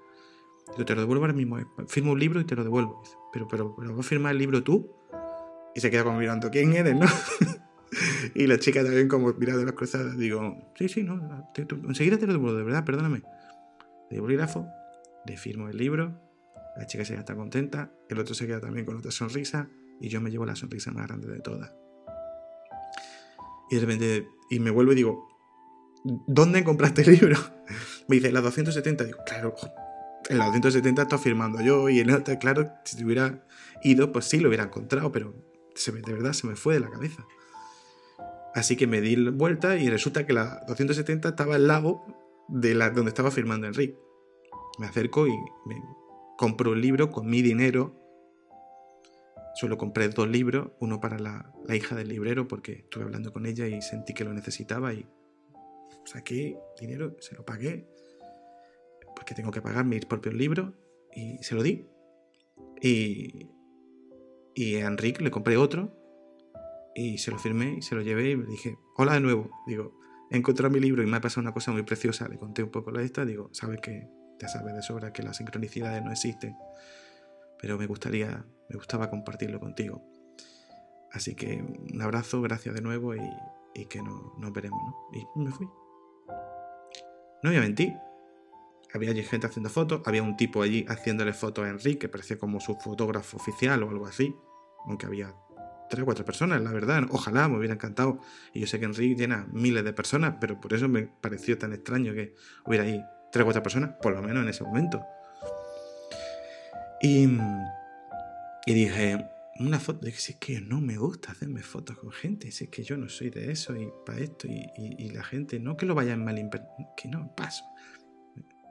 Digo, 0.72 0.85
te 0.85 0.94
lo 0.94 1.01
devuelvo 1.01 1.25
ahora 1.25 1.35
mismo. 1.35 1.59
Eh, 1.59 1.66
firmo 1.88 2.12
un 2.12 2.18
libro 2.18 2.40
y 2.40 2.44
te 2.44 2.57
lo 2.57 2.64
devuelvo. 2.64 3.03
pero, 3.33 3.46
pero, 3.49 3.75
pero, 3.77 3.94
¿vas 3.94 4.07
a 4.07 4.09
firmar 4.09 4.33
el 4.33 4.38
libro 4.38 4.62
tú? 4.62 4.90
Y 5.75 5.81
se 5.81 5.90
queda 5.90 6.05
como 6.05 6.18
mirando, 6.18 6.51
¿quién 6.51 6.72
eres, 6.75 6.96
no? 6.96 7.07
y 8.35 8.46
la 8.46 8.59
chica 8.59 8.83
también 8.83 9.09
como 9.09 9.33
mirando 9.35 9.64
las 9.64 9.75
cruzadas. 9.75 10.16
Digo, 10.16 10.72
sí, 10.75 10.88
sí, 10.88 11.03
no, 11.03 11.20
enseguida 11.88 12.18
te 12.18 12.27
lo 12.27 12.33
devuelvo, 12.33 12.59
de 12.59 12.64
verdad, 12.64 12.85
perdóname. 12.85 13.22
Le 14.11 14.21
bolígrafo, 14.21 14.66
le 15.27 15.37
firmo 15.37 15.69
el 15.69 15.77
libro, 15.77 16.21
la 16.77 16.87
chica 16.87 17.05
se 17.05 17.14
queda 17.14 17.25
tan 17.25 17.37
contenta, 17.37 17.90
el 18.09 18.19
otro 18.19 18.35
se 18.35 18.47
queda 18.47 18.61
también 18.61 18.85
con 18.85 18.97
otra 18.97 19.11
sonrisa 19.11 19.69
y 20.01 20.09
yo 20.09 20.21
me 20.21 20.31
llevo 20.31 20.45
la 20.47 20.57
sonrisa 20.57 20.90
más 20.92 21.07
grande 21.07 21.29
de 21.29 21.40
todas. 21.40 21.73
Y 23.71 23.77
de 23.77 23.81
repente, 23.81 24.29
y 24.51 24.61
me 24.61 24.71
vuelvo 24.71 24.92
y 24.92 24.97
digo, 24.97 25.29
¿dónde 26.27 26.62
compraste 26.62 27.03
el 27.03 27.12
libro? 27.12 27.37
Me 28.09 28.16
dice, 28.16 28.31
la 28.31 28.40
270. 28.40 29.03
Digo, 29.03 29.19
claro, 29.27 29.57
en 30.29 30.38
la 30.38 30.45
270 30.47 31.03
estoy 31.03 31.19
firmando 31.19 31.61
yo 31.61 31.88
y 31.88 31.99
en 31.99 32.11
otra, 32.11 32.38
claro, 32.38 32.71
si 32.85 32.97
te 32.97 33.05
hubiera 33.05 33.45
ido, 33.83 34.12
pues 34.12 34.27
sí 34.27 34.38
lo 34.38 34.49
hubiera 34.49 34.64
encontrado, 34.64 35.11
pero 35.11 35.35
se 35.75 35.90
de 35.90 36.12
verdad 36.12 36.33
se 36.33 36.47
me 36.47 36.55
fue 36.55 36.75
de 36.75 36.81
la 36.81 36.90
cabeza. 36.90 37.27
Así 38.55 38.77
que 38.77 38.87
me 38.87 39.01
di 39.01 39.16
vuelta 39.31 39.77
y 39.77 39.90
resulta 39.90 40.25
que 40.25 40.33
la 40.33 40.62
270 40.69 41.31
estaba 41.31 41.57
al 41.57 41.66
lado 41.66 42.05
de 42.49 42.75
la, 42.75 42.91
donde 42.91 43.11
estaba 43.11 43.31
firmando 43.31 43.67
Enrique. 43.67 43.99
Me 44.79 44.87
acerco 44.87 45.27
y 45.27 45.33
me 45.65 45.83
compro 46.37 46.73
un 46.73 46.81
libro 46.81 47.11
con 47.11 47.27
mi 47.27 47.43
dinero. 47.43 47.95
Solo 49.55 49.79
compré 49.79 50.09
dos 50.09 50.29
libros, 50.29 50.73
uno 50.81 51.01
para 51.01 51.19
la, 51.19 51.53
hija 51.75 51.97
del 51.97 52.09
librero 52.09 52.47
porque 52.47 52.73
estuve 52.73 53.05
hablando 53.05 53.33
con 53.33 53.47
ella 53.47 53.67
y 53.67 53.81
sentí 53.81 54.13
que 54.13 54.25
lo 54.25 54.35
necesitaba 54.35 54.93
y 54.93 55.07
saqué 56.05 56.59
dinero, 56.79 57.17
se 57.21 57.35
lo 57.35 57.45
pagué, 57.45 57.89
porque 59.15 59.35
tengo 59.35 59.51
que 59.51 59.63
pagar 59.63 59.87
mis 59.87 60.05
propios 60.05 60.35
libros 60.35 60.75
y 61.15 61.39
se 61.43 61.55
lo 61.55 61.63
di. 61.63 61.87
Y, 62.83 63.49
y 64.55 64.77
a 64.77 64.87
Enrique 64.87 65.25
le 65.25 65.31
compré 65.31 65.57
otro 65.57 65.91
y 66.95 67.17
se 67.17 67.31
lo 67.31 67.39
firmé 67.39 67.77
y 67.79 67.83
se 67.83 67.95
lo 67.95 68.03
llevé 68.03 68.31
y 68.31 68.37
me 68.37 68.47
dije, 68.47 68.79
hola 68.97 69.15
de 69.15 69.21
nuevo. 69.21 69.51
Digo, 69.67 69.99
he 70.31 70.37
encontrado 70.37 70.73
mi 70.73 70.81
libro 70.81 71.03
y 71.03 71.07
me 71.07 71.17
ha 71.17 71.21
pasado 71.21 71.43
una 71.43 71.53
cosa 71.53 71.73
muy 71.73 71.83
preciosa. 71.83 72.29
Le 72.29 72.39
conté 72.39 72.62
un 72.62 72.71
poco 72.71 72.91
la 72.91 73.03
esta, 73.03 73.25
digo, 73.25 73.51
sabes 73.53 73.81
que 73.81 74.09
ya 74.39 74.49
sabes 74.49 74.75
de 74.75 74.83
sobra 74.83 75.12
que 75.12 75.23
las 75.23 75.37
sincronicidades 75.37 76.03
no 76.05 76.12
existen, 76.12 76.57
pero 77.59 77.79
me 77.79 77.87
gustaría, 77.87 78.45
me 78.69 78.77
gustaba 78.77 79.09
compartirlo 79.09 79.61
contigo. 79.61 80.03
Así 81.12 81.35
que 81.35 81.62
un 81.62 82.03
abrazo, 82.03 82.43
gracias 82.43 82.75
de 82.75 82.83
nuevo 82.83 83.15
y, 83.15 83.21
que 83.89 84.03
nos 84.03 84.53
veremos, 84.53 84.81
¿no? 84.83 85.19
Y 85.19 85.39
me 85.39 85.51
fui. 85.51 85.67
No 87.43 87.51
voy 87.51 87.57
a 87.57 87.61
mentir. 87.61 87.95
Había 88.93 89.11
allí 89.11 89.23
gente 89.23 89.47
haciendo 89.47 89.69
fotos, 89.69 90.01
había 90.07 90.23
un 90.23 90.37
tipo 90.37 90.62
allí 90.62 90.87
haciéndole 90.89 91.33
fotos 91.35 91.67
a 91.67 91.69
Enrique, 91.69 91.99
que 91.99 92.09
parecía 92.09 92.39
como 92.39 92.61
su 92.61 92.75
fotógrafo 92.77 93.37
oficial 93.37 93.83
o 93.83 93.91
algo 93.91 94.07
así, 94.07 94.35
aunque 94.87 95.07
había 95.07 95.35
tres 95.88 96.03
o 96.03 96.05
cuatro 96.05 96.25
personas, 96.25 96.62
la 96.62 96.72
verdad. 96.72 97.05
Ojalá, 97.11 97.49
me 97.49 97.59
hubiera 97.59 97.75
encantado. 97.75 98.20
Y 98.53 98.61
yo 98.61 98.66
sé 98.66 98.79
que 98.79 98.87
Enrique 98.87 99.14
llena 99.14 99.46
miles 99.53 99.85
de 99.85 99.92
personas, 99.92 100.37
pero 100.40 100.61
por 100.61 100.72
eso 100.72 100.88
me 100.88 101.03
pareció 101.03 101.59
tan 101.59 101.72
extraño 101.72 102.12
que 102.14 102.35
hubiera 102.64 102.85
ahí 102.85 103.03
tres 103.31 103.42
o 103.42 103.46
cuatro 103.46 103.62
personas, 103.62 103.94
por 104.03 104.14
lo 104.14 104.22
menos 104.22 104.42
en 104.42 104.49
ese 104.49 104.64
momento. 104.64 105.05
Y, 107.01 107.29
y 108.66 108.75
dije, 108.75 109.27
una 109.59 109.79
foto, 109.79 110.05
dije, 110.05 110.18
si 110.18 110.33
es 110.33 110.38
que 110.38 110.61
no 110.61 110.81
me 110.81 110.96
gusta 110.96 111.33
hacerme 111.33 111.62
fotos 111.62 111.99
con 111.99 112.11
gente, 112.12 112.51
si 112.51 112.64
es 112.64 112.70
que 112.70 112.83
yo 112.83 112.96
no 112.96 113.09
soy 113.09 113.31
de 113.31 113.51
eso 113.51 113.77
y 113.77 113.88
para 114.05 114.20
esto, 114.20 114.46
y, 114.49 114.70
y, 114.77 115.11
la 115.11 115.25
gente, 115.25 115.59
no 115.61 115.77
que 115.77 115.87
lo 115.87 115.94
vayan 115.94 116.25
mal, 116.25 116.51
que 116.96 117.09
no, 117.09 117.35
paso. 117.35 117.64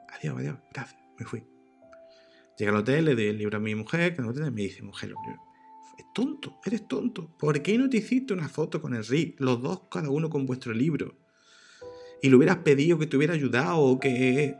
Adiós, 0.08 0.36
adiós, 0.38 0.58
gracias, 0.72 1.00
me 1.18 1.26
fui. 1.26 1.44
Llegué 2.56 2.70
al 2.70 2.76
hotel, 2.76 3.04
le 3.04 3.14
doy 3.14 3.26
el 3.26 3.38
libro 3.38 3.58
a 3.58 3.60
mi 3.60 3.74
mujer, 3.74 4.14
que 4.16 4.22
me 4.22 4.50
dice, 4.62 4.82
mujer, 4.82 5.12
es 5.98 6.04
tonto, 6.14 6.58
eres 6.64 6.86
tonto. 6.86 7.28
¿Por 7.38 7.62
qué 7.62 7.78
no 7.78 7.88
te 7.88 7.98
hiciste 7.98 8.34
una 8.34 8.48
foto 8.48 8.82
con 8.82 9.00
Rick? 9.02 9.40
Los 9.40 9.62
dos, 9.62 9.82
cada 9.90 10.10
uno 10.10 10.28
con 10.28 10.46
vuestro 10.46 10.72
libro. 10.72 11.14
Y 12.22 12.28
le 12.28 12.36
hubieras 12.36 12.58
pedido 12.58 12.98
que 12.98 13.06
te 13.06 13.16
hubiera 13.16 13.34
ayudado 13.34 13.78
o 13.78 13.98
que... 13.98 14.56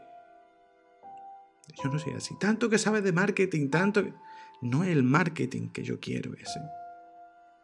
Yo 1.82 1.90
no 1.90 1.98
sé 1.98 2.12
así. 2.14 2.34
Tanto 2.38 2.70
que 2.70 2.78
sabes 2.78 3.02
de 3.02 3.12
marketing, 3.12 3.68
tanto. 3.68 4.04
No 4.62 4.84
es 4.84 4.90
el 4.90 5.02
marketing 5.02 5.68
que 5.68 5.82
yo 5.82 6.00
quiero 6.00 6.32
ese. 6.34 6.60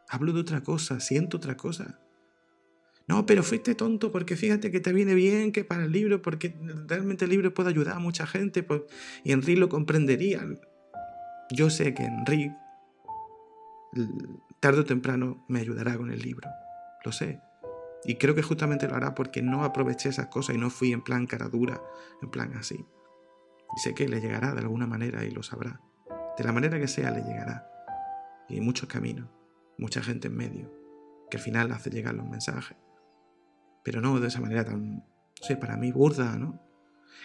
Hablo 0.09 0.33
de 0.33 0.41
otra 0.41 0.63
cosa, 0.63 1.01
siento 1.01 1.39
otra 1.39 1.57
cosa. 1.57 1.99
No, 3.09 3.27
pero 3.27 3.43
fuiste 3.43 3.75
tonto 3.75 4.13
porque 4.13 4.37
fíjate 4.37 4.71
que 4.71 4.81
te 4.81 4.93
viene 4.93 5.15
bien 5.15 5.53
que 5.53 5.65
para 5.65 5.85
el 5.85 5.93
libro, 5.93 6.23
porque 6.23 6.55
realmente 6.87 7.25
el 7.25 7.31
libro 7.31 7.53
puede 7.53 7.71
ayudar 7.71 7.97
a 7.97 7.99
mucha 7.99 8.27
gente 8.27 8.63
pues, 8.63 8.83
y 9.25 9.33
Enrique 9.33 9.59
lo 9.59 9.69
comprendería. 9.69 10.47
Yo 11.51 11.71
sé 11.71 11.95
que 11.95 12.05
Enrique 12.05 12.55
tarde 14.61 14.81
o 14.81 14.85
temprano 14.85 15.45
me 15.49 15.61
ayudará 15.61 15.97
con 15.97 16.11
el 16.11 16.21
libro. 16.21 16.49
Lo 17.05 17.13
sé. 17.13 17.41
Y 18.05 18.17
creo 18.17 18.35
que 18.35 18.43
justamente 18.43 18.89
lo 18.89 18.97
hará 18.97 19.15
porque 19.15 19.43
no 19.43 19.65
aproveché 19.65 20.09
esas 20.09 20.27
cosas 20.27 20.57
y 20.57 20.59
no 20.59 20.71
fui 20.71 20.93
en 20.93 21.03
plan 21.03 21.27
cara 21.27 21.49
dura, 21.49 21.81
en 22.21 22.31
plan 22.31 22.53
así. 22.57 22.85
Y 23.77 23.81
sé 23.81 23.95
que 23.95 24.09
le 24.09 24.21
llegará 24.21 24.55
de 24.55 24.61
alguna 24.61 24.87
manera 24.87 25.25
y 25.25 25.31
lo 25.31 25.43
sabrá. 25.43 25.81
De 26.37 26.45
la 26.45 26.53
manera 26.53 26.79
que 26.81 26.89
sea, 26.89 27.11
le 27.11 27.23
llegará. 27.23 27.69
Y 28.49 28.55
hay 28.55 28.61
muchos 28.61 28.89
caminos, 28.89 29.29
mucha 29.79 30.03
gente 30.03 30.29
en 30.29 30.37
medio, 30.37 30.73
que 31.31 31.37
al 31.37 31.43
final 31.43 31.71
hace 31.73 31.91
llegar 31.91 32.15
los 32.15 32.29
mensajes. 32.29 32.77
Pero 33.85 34.01
no 34.01 34.19
de 34.19 34.29
esa 34.29 34.41
manera 34.41 34.65
tan, 34.65 34.97
no 34.97 35.05
sé, 35.41 35.57
para 35.57 35.77
mí 35.77 35.93
burda, 35.93 36.37
¿no? 36.37 36.61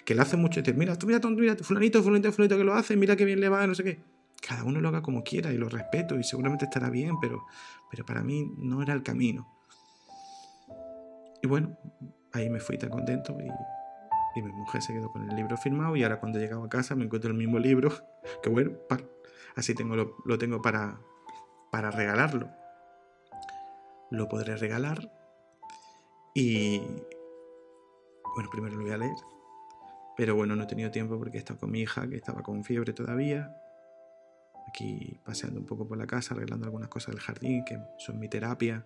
Que 0.06 0.16
le 0.16 0.22
hace 0.22 0.38
mucho 0.38 0.60
y 0.60 0.74
mira, 0.74 0.96
mira, 1.06 1.20
mira, 1.30 1.56
fulanito, 1.56 2.04
fulanito, 2.04 2.32
fulanito 2.32 2.58
que 2.58 2.64
lo 2.64 2.74
hace, 2.74 2.96
mira 2.96 3.16
qué 3.16 3.26
bien 3.26 3.40
le 3.40 3.50
va, 3.50 3.66
no 3.66 3.74
sé 3.74 3.84
qué 3.84 4.17
cada 4.46 4.64
uno 4.64 4.80
lo 4.80 4.90
haga 4.90 5.02
como 5.02 5.24
quiera 5.24 5.52
y 5.52 5.58
lo 5.58 5.70
respeto 5.70 6.18
y 6.18 6.24
seguramente 6.24 6.66
estará 6.66 6.90
bien, 6.90 7.20
pero, 7.20 7.46
pero 7.90 8.06
para 8.06 8.22
mí 8.22 8.52
no 8.58 8.82
era 8.82 8.94
el 8.94 9.04
camino. 9.04 9.48
Y 11.42 11.48
bueno, 11.48 11.78
ahí 12.34 12.50
me 12.50 12.60
fui 12.60 12.78
tan 12.78 12.90
contento 12.90 13.38
y, 13.40 13.50
mi 14.40 14.52
mujer 14.52 14.84
se 14.84 14.94
quedó 14.94 15.12
con 15.12 15.28
el 15.28 15.36
libro 15.36 15.58
firmado 15.58 15.96
y 15.96 16.04
ahora 16.04 16.20
cuando 16.20 16.38
llegaba 16.38 16.64
a 16.64 16.70
casa 16.70 16.94
me 16.94 17.06
encuentro 17.06 17.32
el 17.32 17.38
mismo 17.38 17.58
libro, 17.58 17.92
que 18.44 18.50
bueno, 18.50 18.74
así 19.56 19.74
tengo, 19.74 19.96
lo, 19.96 20.38
tengo 20.38 20.62
para, 20.62 21.00
para 21.72 21.90
regalarlo. 21.90 22.48
Lo 24.12 24.30
podré 24.30 24.56
regalar 24.56 25.12
y 26.36 26.78
bueno, 28.36 28.50
primero 28.52 28.76
lo 28.76 28.84
voy 28.84 28.92
a 28.92 28.98
leer. 28.98 29.16
Pero 30.16 30.36
bueno, 30.36 30.56
no 30.56 30.64
he 30.64 30.68
tenido 30.68 30.92
tiempo 30.92 31.18
porque 31.18 31.38
he 31.38 31.40
estado 31.40 31.60
con 31.60 31.72
mi 31.72 31.80
hija 31.80 32.08
que 32.08 32.16
estaba 32.16 32.44
con 32.44 32.64
fiebre 32.64 32.94
todavía 32.94 33.52
aquí 34.68 35.20
paseando 35.26 35.60
un 35.60 35.66
poco 35.66 35.88
por 35.88 35.98
la 35.98 36.08
casa, 36.08 36.34
arreglando 36.34 36.66
algunas 36.66 36.90
cosas 36.90 37.16
del 37.16 37.22
jardín, 37.22 37.64
que 37.66 37.80
son 37.98 38.20
mi 38.20 38.28
terapia. 38.28 38.86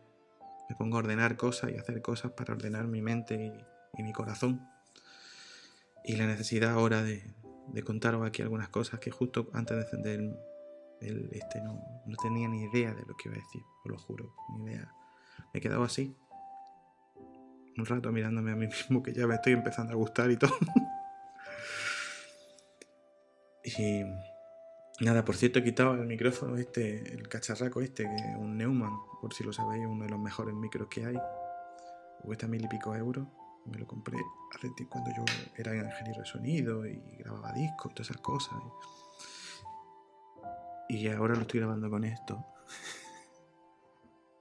Me 0.70 0.76
pongo 0.76 0.98
a 0.98 1.00
ordenar 1.00 1.38
cosas 1.38 1.72
y 1.72 1.78
hacer 1.78 2.02
cosas 2.02 2.32
para 2.32 2.54
ordenar 2.54 2.88
mi 2.88 3.02
mente 3.02 3.66
y, 3.98 4.04
mi 4.04 4.14
corazón. 4.14 4.68
Y 6.04 6.16
la 6.16 6.26
necesidad 6.26 6.72
ahora 6.72 7.04
de, 7.04 7.34
contaros 7.84 8.26
aquí 8.26 8.42
algunas 8.42 8.70
cosas 8.70 9.00
que 9.00 9.12
justo 9.12 9.50
antes 9.54 9.78
de 9.78 9.84
encender 9.84 10.20
el, 11.02 11.30
este 11.34 11.62
no, 11.62 11.82
no, 12.06 12.18
tenía 12.18 12.48
ni 12.48 12.64
idea 12.64 12.94
de 12.94 13.06
lo 13.06 13.16
que 13.18 13.30
iba 13.30 13.36
a 13.36 13.40
decir, 13.40 13.62
os 13.84 13.92
lo 13.92 13.98
juro, 13.98 14.34
ni 14.56 14.66
idea. 14.66 14.94
Me 15.54 15.60
he 15.60 15.62
quedado 15.62 15.84
así, 15.84 16.16
un 17.78 17.86
rato 17.86 18.12
mirándome 18.12 18.52
a 18.52 18.56
mí 18.56 18.68
mismo 18.68 19.04
que 19.04 19.14
ya 19.14 19.28
me 19.28 19.36
estoy 19.36 19.54
empezando 19.54 19.94
a 19.94 19.96
gustar 19.96 20.32
y 20.32 20.38
todo. 20.38 20.52
y 23.64 24.04
Nada, 25.02 25.26
por 25.26 25.36
cierto, 25.36 25.58
he 25.58 25.64
quitado 25.64 25.96
el 25.96 26.06
micrófono 26.06 26.58
este, 26.58 27.16
el 27.16 27.28
cacharraco 27.28 27.82
este, 27.82 28.04
que 28.04 28.16
es 28.16 28.38
un 28.38 28.56
Neumann, 28.56 29.00
por 29.20 29.34
si 29.34 29.44
lo 29.44 29.52
sabéis, 29.52 29.88
uno 29.88 30.04
de 30.04 30.12
los 30.12 30.20
mejores 30.20 30.54
micros 30.54 30.88
que 30.90 31.04
hay. 31.04 31.18
Cuesta 32.22 32.48
mil 32.48 32.64
y 32.64 32.68
pico 32.68 32.96
euros. 32.96 33.28
Me 33.66 33.80
lo 33.80 33.88
compré 33.88 34.20
hace 34.54 34.70
cuando 34.88 35.10
yo 35.18 35.26
era 35.58 35.76
ingeniero 35.76 36.22
de 36.22 36.26
sonido 36.28 36.86
y 36.86 37.02
grababa 37.18 37.52
discos 37.52 37.92
y 37.92 37.96
todas 37.96 38.12
esas 38.12 38.22
cosas. 38.22 38.58
Y 40.88 41.08
ahora 41.08 41.34
lo 41.34 41.42
estoy 41.42 41.62
grabando 41.62 41.90
con 41.90 42.04
esto. 42.04 42.46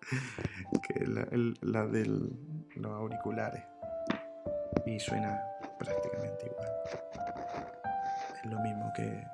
que 0.86 1.04
es 1.04 1.08
la, 1.08 1.26
la 1.62 1.86
de 1.86 2.04
los 2.04 2.92
auriculares. 2.92 3.64
Y 4.84 5.00
suena 5.00 5.40
prácticamente 5.78 6.46
igual. 6.46 6.68
Es 8.44 8.50
lo 8.50 8.60
mismo 8.60 8.92
que 8.94 9.24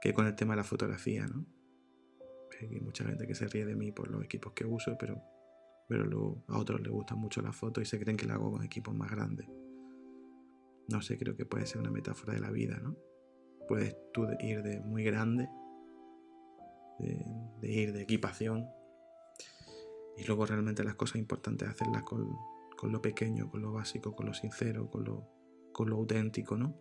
que 0.00 0.12
con 0.12 0.26
el 0.26 0.34
tema 0.34 0.54
de 0.54 0.58
la 0.58 0.64
fotografía, 0.64 1.26
¿no? 1.26 1.44
Hay 2.60 2.80
mucha 2.80 3.04
gente 3.04 3.26
que 3.26 3.34
se 3.34 3.46
ríe 3.46 3.64
de 3.64 3.76
mí 3.76 3.92
por 3.92 4.10
los 4.10 4.24
equipos 4.24 4.52
que 4.52 4.64
uso, 4.64 4.96
pero, 4.98 5.22
pero 5.88 6.42
a 6.48 6.58
otros 6.58 6.80
les 6.80 6.90
gustan 6.90 7.18
mucho 7.18 7.40
las 7.40 7.54
fotos 7.54 7.82
y 7.82 7.86
se 7.86 8.00
creen 8.00 8.16
que 8.16 8.26
las 8.26 8.36
hago 8.36 8.50
con 8.52 8.64
equipos 8.64 8.94
más 8.94 9.10
grandes. 9.10 9.48
no 10.88 11.02
sé, 11.02 11.18
creo 11.18 11.36
que 11.36 11.44
puede 11.44 11.66
ser 11.66 11.80
una 11.80 11.90
metáfora 11.90 12.32
de 12.34 12.40
la 12.40 12.50
vida, 12.50 12.78
¿no? 12.78 12.96
Puedes 13.68 13.94
tú 14.12 14.26
ir 14.40 14.62
de 14.62 14.80
muy 14.80 15.04
grande, 15.04 15.48
de, 16.98 17.70
ir 17.70 17.92
de 17.92 18.02
equipación, 18.02 18.66
y 20.16 20.24
luego 20.24 20.46
realmente 20.46 20.82
las 20.82 20.94
cosas 20.94 21.16
importantes 21.16 21.68
hacerlas 21.68 22.02
con, 22.02 22.34
con, 22.76 22.90
lo 22.90 23.02
pequeño, 23.02 23.50
con 23.50 23.60
lo 23.60 23.72
básico, 23.72 24.16
con 24.16 24.26
lo 24.26 24.34
sincero, 24.34 24.90
con 24.90 25.04
lo, 25.04 25.28
con 25.72 25.90
lo 25.90 25.96
auténtico, 25.96 26.56
¿no? 26.56 26.74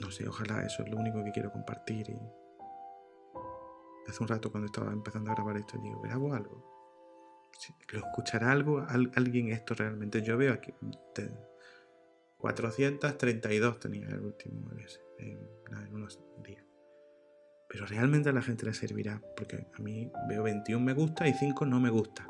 No 0.00 0.10
sé, 0.10 0.26
ojalá 0.26 0.62
eso 0.64 0.82
es 0.82 0.90
lo 0.90 0.96
único 0.96 1.22
que 1.22 1.30
quiero 1.30 1.52
compartir 1.52 2.08
y 2.08 2.18
hace 4.08 4.22
un 4.22 4.28
rato 4.28 4.50
cuando 4.50 4.66
estaba 4.66 4.92
empezando 4.92 5.30
a 5.30 5.34
grabar 5.34 5.56
esto 5.56 5.78
digo, 5.78 6.00
grabo 6.00 6.34
algo. 6.34 6.68
¿Lo 7.92 7.98
escuchará 7.98 8.52
algo? 8.52 8.84
¿Alguien 8.88 9.52
esto 9.52 9.74
realmente? 9.74 10.22
Yo 10.22 10.36
veo 10.38 10.54
aquí 10.54 10.72
432 12.38 13.78
tenía 13.80 14.08
el 14.08 14.20
último 14.20 14.70
en, 15.18 15.38
en 15.70 15.94
unos 15.94 16.18
días. 16.42 16.64
Pero 17.68 17.86
realmente 17.86 18.30
a 18.30 18.32
la 18.32 18.42
gente 18.42 18.64
le 18.64 18.74
servirá, 18.74 19.22
porque 19.36 19.66
a 19.74 19.82
mí 19.82 20.10
veo 20.28 20.42
21 20.42 20.84
me 20.84 20.94
gusta 20.94 21.28
y 21.28 21.34
5 21.34 21.66
no 21.66 21.78
me 21.78 21.90
gusta. 21.90 22.26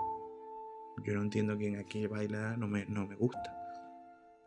Yo 1.04 1.14
no 1.14 1.22
entiendo 1.22 1.56
quién 1.56 1.78
aquí 1.78 2.06
baila 2.06 2.56
no 2.56 2.66
me, 2.66 2.84
no 2.86 3.06
me 3.06 3.14
gusta. 3.14 3.59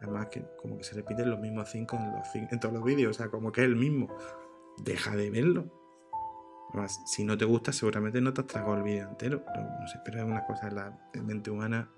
Además 0.04 0.28
que 0.28 0.46
como 0.58 0.78
que 0.78 0.84
se 0.84 0.96
repiten 0.96 1.30
los 1.30 1.40
mismos 1.40 1.70
5 1.72 1.98
en, 2.36 2.48
en 2.52 2.60
todos 2.60 2.74
los 2.74 2.84
vídeos, 2.84 3.12
o 3.12 3.14
sea, 3.18 3.30
como 3.30 3.52
que 3.52 3.62
es 3.62 3.68
el 3.68 3.78
mismo. 3.78 4.14
Deja 4.78 5.16
de 5.16 5.30
verlo. 5.30 5.72
Además, 6.70 7.00
si 7.06 7.24
no 7.24 7.38
te 7.38 7.46
gusta, 7.46 7.72
seguramente 7.72 8.20
no 8.20 8.34
te 8.34 8.42
has 8.42 8.48
tragado 8.48 8.76
el 8.76 8.84
vídeo 8.84 9.08
entero. 9.08 9.46
No, 9.56 9.88
sé, 9.88 10.00
pero 10.04 10.20
es 10.20 10.26
una 10.26 10.46
cosa 10.46 10.68
de 10.68 10.76
la 10.76 11.00
mente 11.24 11.52
humana 11.52 11.90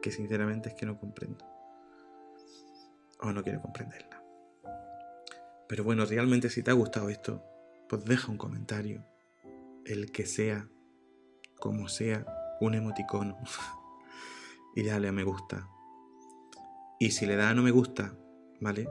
que 0.00 0.10
sinceramente 0.10 0.70
es 0.70 0.74
que 0.74 0.86
no 0.86 0.98
comprendo. 0.98 1.44
O 3.20 3.30
no 3.30 3.42
quiero 3.42 3.60
comprenderla. 3.60 4.20
Pero 5.68 5.84
bueno, 5.84 6.04
realmente 6.04 6.50
si 6.50 6.62
te 6.62 6.72
ha 6.72 6.74
gustado 6.74 7.10
esto, 7.10 7.44
pues 7.88 8.04
deja 8.04 8.32
un 8.32 8.38
comentario. 8.38 9.04
El 9.84 10.10
que 10.10 10.26
sea, 10.26 10.68
como 11.60 11.88
sea, 11.88 12.26
un 12.60 12.74
emoticono. 12.74 13.38
y 14.74 14.82
dale 14.82 15.08
a 15.08 15.12
me 15.12 15.22
gusta. 15.22 15.68
Y 17.02 17.10
si 17.10 17.26
le 17.26 17.34
da 17.34 17.52
no 17.52 17.64
me 17.64 17.72
gusta, 17.72 18.14
¿vale? 18.60 18.88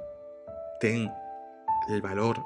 Ten 0.82 1.10
el 1.88 2.02
valor 2.02 2.43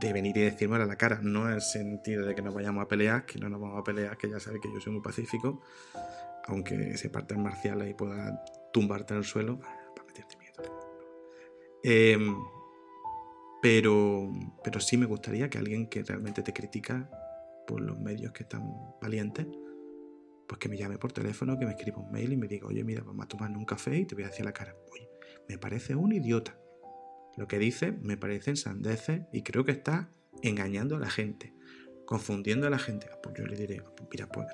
de 0.00 0.12
venir 0.12 0.36
y 0.36 0.40
decirme 0.40 0.74
a 0.74 0.84
la 0.84 0.96
cara, 0.96 1.20
no 1.22 1.46
en 1.46 1.54
el 1.54 1.60
sentido 1.60 2.26
de 2.26 2.34
que 2.34 2.42
nos 2.42 2.52
vayamos 2.52 2.82
a 2.82 2.88
pelear, 2.88 3.24
que 3.24 3.38
no 3.38 3.48
nos 3.48 3.60
vamos 3.60 3.78
a 3.78 3.84
pelear, 3.84 4.16
que 4.16 4.28
ya 4.28 4.40
sabes 4.40 4.60
que 4.60 4.68
yo 4.74 4.80
soy 4.80 4.94
muy 4.94 5.00
pacífico, 5.00 5.62
aunque 6.46 6.96
se 6.96 7.08
parte 7.08 7.34
en 7.34 7.44
marcial 7.44 7.88
y 7.88 7.94
pueda 7.94 8.42
tumbarte 8.72 9.14
en 9.14 9.18
el 9.18 9.24
suelo, 9.24 9.60
para 9.60 10.04
meterte 10.08 10.36
miedo. 10.38 10.90
Em, 11.84 12.36
pero, 13.62 14.28
pero 14.64 14.80
sí 14.80 14.96
me 14.96 15.06
gustaría 15.06 15.48
que 15.48 15.58
alguien 15.58 15.86
que 15.86 16.02
realmente 16.02 16.42
te 16.42 16.52
critica 16.52 17.08
por 17.64 17.80
los 17.80 17.96
medios 17.96 18.32
que 18.32 18.42
están 18.42 18.74
valientes, 19.00 19.46
pues 20.48 20.58
que 20.58 20.68
me 20.68 20.76
llame 20.76 20.98
por 20.98 21.12
teléfono, 21.12 21.58
que 21.58 21.66
me 21.66 21.72
escriba 21.72 21.98
un 21.98 22.10
mail 22.10 22.32
y 22.32 22.36
me 22.36 22.48
diga, 22.48 22.66
oye, 22.66 22.82
mira, 22.82 23.02
vamos 23.02 23.24
a 23.24 23.28
tomar 23.28 23.50
un 23.50 23.64
café 23.64 23.96
y 23.98 24.06
te 24.06 24.14
voy 24.14 24.24
a 24.24 24.28
decir 24.28 24.44
la 24.44 24.52
cara. 24.52 24.74
Oye, 24.90 25.08
me 25.48 25.58
parece 25.58 25.94
un 25.94 26.12
idiota 26.12 26.58
lo 27.38 27.46
que 27.46 27.58
dice 27.60 27.92
me 27.92 28.16
parece 28.16 28.50
ensandeces 28.50 29.22
y 29.32 29.42
creo 29.42 29.64
que 29.64 29.70
está 29.70 30.10
engañando 30.42 30.96
a 30.96 30.98
la 30.98 31.08
gente, 31.08 31.54
confundiendo 32.04 32.66
a 32.66 32.70
la 32.70 32.80
gente. 32.80 33.06
Ah, 33.12 33.18
pues 33.22 33.36
yo 33.38 33.46
le 33.46 33.56
diré, 33.56 33.80
ah, 33.80 33.90
pues 33.96 34.08
mira, 34.10 34.26
pues 34.26 34.48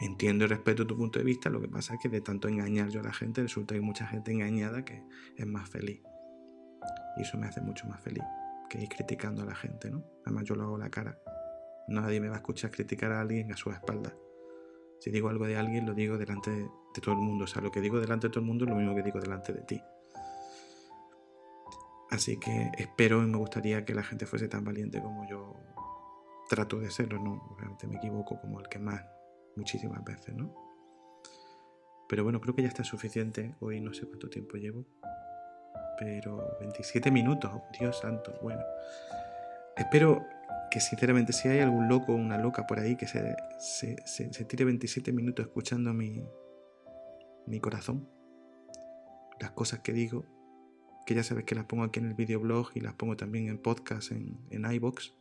entiendo 0.00 0.46
y 0.46 0.48
respeto 0.48 0.86
tu 0.86 0.96
punto 0.96 1.18
de 1.18 1.26
vista, 1.26 1.50
lo 1.50 1.60
que 1.60 1.68
pasa 1.68 1.94
es 1.94 2.00
que 2.00 2.08
de 2.08 2.22
tanto 2.22 2.48
engañar 2.48 2.88
yo 2.88 3.00
a 3.00 3.02
la 3.02 3.12
gente, 3.12 3.42
resulta 3.42 3.74
que 3.74 3.80
hay 3.80 3.84
mucha 3.84 4.06
gente 4.06 4.32
engañada 4.32 4.82
que 4.82 5.04
es 5.36 5.46
más 5.46 5.68
feliz. 5.68 6.00
Y 7.18 7.22
eso 7.22 7.36
me 7.36 7.46
hace 7.46 7.60
mucho 7.60 7.86
más 7.86 8.00
feliz 8.00 8.24
que 8.70 8.80
ir 8.80 8.88
criticando 8.88 9.42
a 9.42 9.44
la 9.44 9.54
gente, 9.54 9.90
¿no? 9.90 10.02
Además 10.24 10.44
yo 10.44 10.54
lo 10.54 10.64
hago 10.64 10.78
la 10.78 10.88
cara. 10.88 11.18
Nadie 11.88 12.18
me 12.18 12.28
va 12.28 12.36
a 12.36 12.38
escuchar 12.38 12.70
criticar 12.70 13.12
a 13.12 13.20
alguien 13.20 13.52
a 13.52 13.58
su 13.58 13.70
espalda. 13.70 14.14
Si 15.00 15.10
digo 15.10 15.28
algo 15.30 15.46
de 15.46 15.56
alguien, 15.56 15.86
lo 15.86 15.94
digo 15.94 16.18
delante 16.18 16.50
de 16.50 17.00
todo 17.02 17.14
el 17.14 17.20
mundo. 17.20 17.44
O 17.44 17.46
sea, 17.46 17.62
lo 17.62 17.70
que 17.72 17.80
digo 17.80 17.98
delante 17.98 18.28
de 18.28 18.32
todo 18.32 18.40
el 18.40 18.46
mundo 18.46 18.64
es 18.64 18.70
lo 18.70 18.76
mismo 18.76 18.94
que 18.94 19.02
digo 19.02 19.18
delante 19.18 19.52
de 19.52 19.62
ti. 19.62 19.82
Así 22.10 22.38
que 22.38 22.70
espero 22.76 23.22
y 23.22 23.26
me 23.26 23.38
gustaría 23.38 23.84
que 23.84 23.94
la 23.94 24.02
gente 24.02 24.26
fuese 24.26 24.48
tan 24.48 24.64
valiente 24.64 25.00
como 25.00 25.28
yo 25.28 25.54
trato 26.48 26.78
de 26.80 26.90
serlo, 26.90 27.18
¿no? 27.18 27.56
Realmente 27.56 27.86
me 27.86 27.96
equivoco 27.96 28.38
como 28.40 28.60
el 28.60 28.68
que 28.68 28.78
más, 28.78 29.02
muchísimas 29.56 30.04
veces, 30.04 30.34
¿no? 30.34 30.52
Pero 32.08 32.24
bueno, 32.24 32.40
creo 32.40 32.54
que 32.54 32.62
ya 32.62 32.68
está 32.68 32.82
suficiente. 32.82 33.54
Hoy 33.60 33.80
no 33.80 33.94
sé 33.94 34.04
cuánto 34.06 34.28
tiempo 34.28 34.56
llevo. 34.56 34.84
Pero 35.96 36.56
27 36.58 37.10
minutos, 37.10 37.52
Dios 37.78 38.00
santo. 38.00 38.34
Bueno, 38.42 38.62
espero 39.76 40.26
que 40.70 40.80
sinceramente 40.80 41.32
si 41.32 41.48
hay 41.48 41.60
algún 41.60 41.88
loco 41.88 42.12
o 42.12 42.16
una 42.16 42.38
loca 42.38 42.66
por 42.66 42.78
ahí 42.78 42.96
que 42.96 43.06
se, 43.06 43.36
se, 43.58 44.44
tire 44.44 44.64
27 44.64 45.12
minutos 45.12 45.46
escuchando 45.46 45.92
mi, 45.92 46.24
mi 47.46 47.60
corazón, 47.60 48.08
las 49.40 49.50
cosas 49.52 49.80
que 49.80 49.92
digo, 49.92 50.24
que 51.06 51.14
ya 51.14 51.22
sabes 51.22 51.44
que 51.44 51.54
las 51.54 51.64
pongo 51.64 51.84
aquí 51.84 51.98
en 51.98 52.06
el 52.06 52.14
videoblog 52.14 52.70
y 52.74 52.80
las 52.80 52.94
pongo 52.94 53.16
también 53.16 53.48
en 53.48 53.58
podcast 53.58 54.12
en, 54.12 54.38
en 54.50 54.70
iBox. 54.70 55.14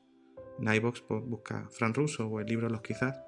En 0.59 0.73
iBox 0.73 1.01
pues, 1.01 1.23
busca 1.25 1.67
Fran 1.71 1.93
Russo 1.93 2.27
o 2.27 2.39
el 2.39 2.45
libro 2.45 2.69
Los 2.69 2.81
Quizás 2.81 3.21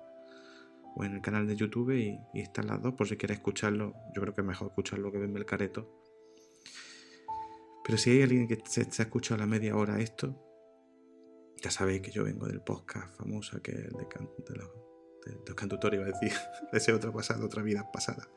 o 0.96 1.04
en 1.04 1.14
el 1.14 1.22
canal 1.22 1.48
de 1.48 1.56
YouTube 1.56 1.92
y, 1.92 2.20
están 2.40 2.68
las 2.68 2.82
dos 2.82 2.94
por 2.94 3.08
si 3.08 3.18
quieres 3.18 3.38
escucharlo. 3.38 3.94
Yo 4.14 4.22
creo 4.22 4.34
que 4.34 4.42
es 4.42 4.48
mejor 4.48 4.68
escucharlo 4.68 5.12
que 5.12 5.18
verme 5.18 5.40
el 5.40 5.46
careto. 5.46 5.90
Pero 7.84 7.98
si 7.98 8.12
hay 8.12 8.22
alguien 8.24 8.48
que 8.48 8.60
se, 8.66 8.82
ha 8.82 9.04
escuchado 9.06 9.36
a 9.36 9.46
la 9.46 9.48
media 9.48 9.76
hora 9.76 10.00
esto, 10.00 10.36
ya 11.62 11.72
sabéis 11.72 12.02
que 12.02 12.12
yo 12.12 12.24
vengo 12.24 12.48
del 12.48 12.62
podcast 12.62 13.16
famoso 13.18 13.62
que 13.62 13.72
es 13.72 13.78
el 13.78 13.92
de, 13.92 14.08
de, 14.48 14.56
los, 14.56 14.70
de, 15.26 15.68
los 15.78 15.94
iba 15.94 16.04
a 16.04 16.08
decir, 16.08 16.34
de 16.72 16.78
ese 16.78 16.94
otro 16.94 17.14
pasado, 17.14 17.46
otra 17.46 17.62
vida 17.62 17.90
pasada. 17.92 18.28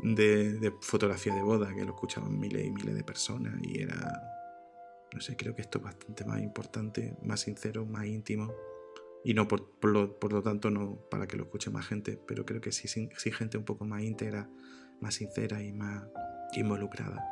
De, 0.00 0.72
fotografía 0.80 1.34
de 1.34 1.42
boda, 1.42 1.74
que 1.74 1.84
lo 1.84 1.94
escuchaban 1.94 2.38
miles 2.38 2.66
y 2.66 2.70
miles 2.70 2.94
de 2.94 3.02
personas 3.02 3.54
y 3.62 3.80
era, 3.80 4.22
no 5.12 5.20
sé, 5.20 5.36
creo 5.36 5.54
que 5.54 5.62
esto 5.62 5.78
es 5.78 5.84
bastante 5.84 6.24
más 6.24 6.40
importante, 6.40 7.16
más 7.22 7.40
sincero, 7.40 7.84
más 7.84 8.06
íntimo. 8.06 8.54
Y 9.24 9.34
no 9.34 9.48
por, 9.48 9.68
lo, 9.82 10.20
por 10.20 10.32
lo, 10.32 10.42
tanto 10.42 10.70
no 10.70 11.00
para 11.10 11.26
que 11.26 11.36
lo 11.36 11.44
escuche 11.44 11.70
más 11.70 11.86
gente, 11.86 12.16
pero 12.28 12.44
creo 12.44 12.60
que 12.60 12.70
sí, 12.70 12.86
sí 12.86 13.32
gente 13.32 13.58
un 13.58 13.64
poco 13.64 13.84
más 13.84 14.02
íntegra, 14.02 14.48
más 15.00 15.14
sincera 15.14 15.62
y 15.62 15.72
más 15.72 16.04
involucrada. 16.52 17.24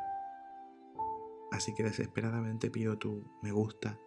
Así 1.51 1.73
que 1.73 1.83
desesperadamente 1.83 2.69
pido 2.69 2.97
tu 2.97 3.23
me 3.41 3.53
gusta, 3.53 3.97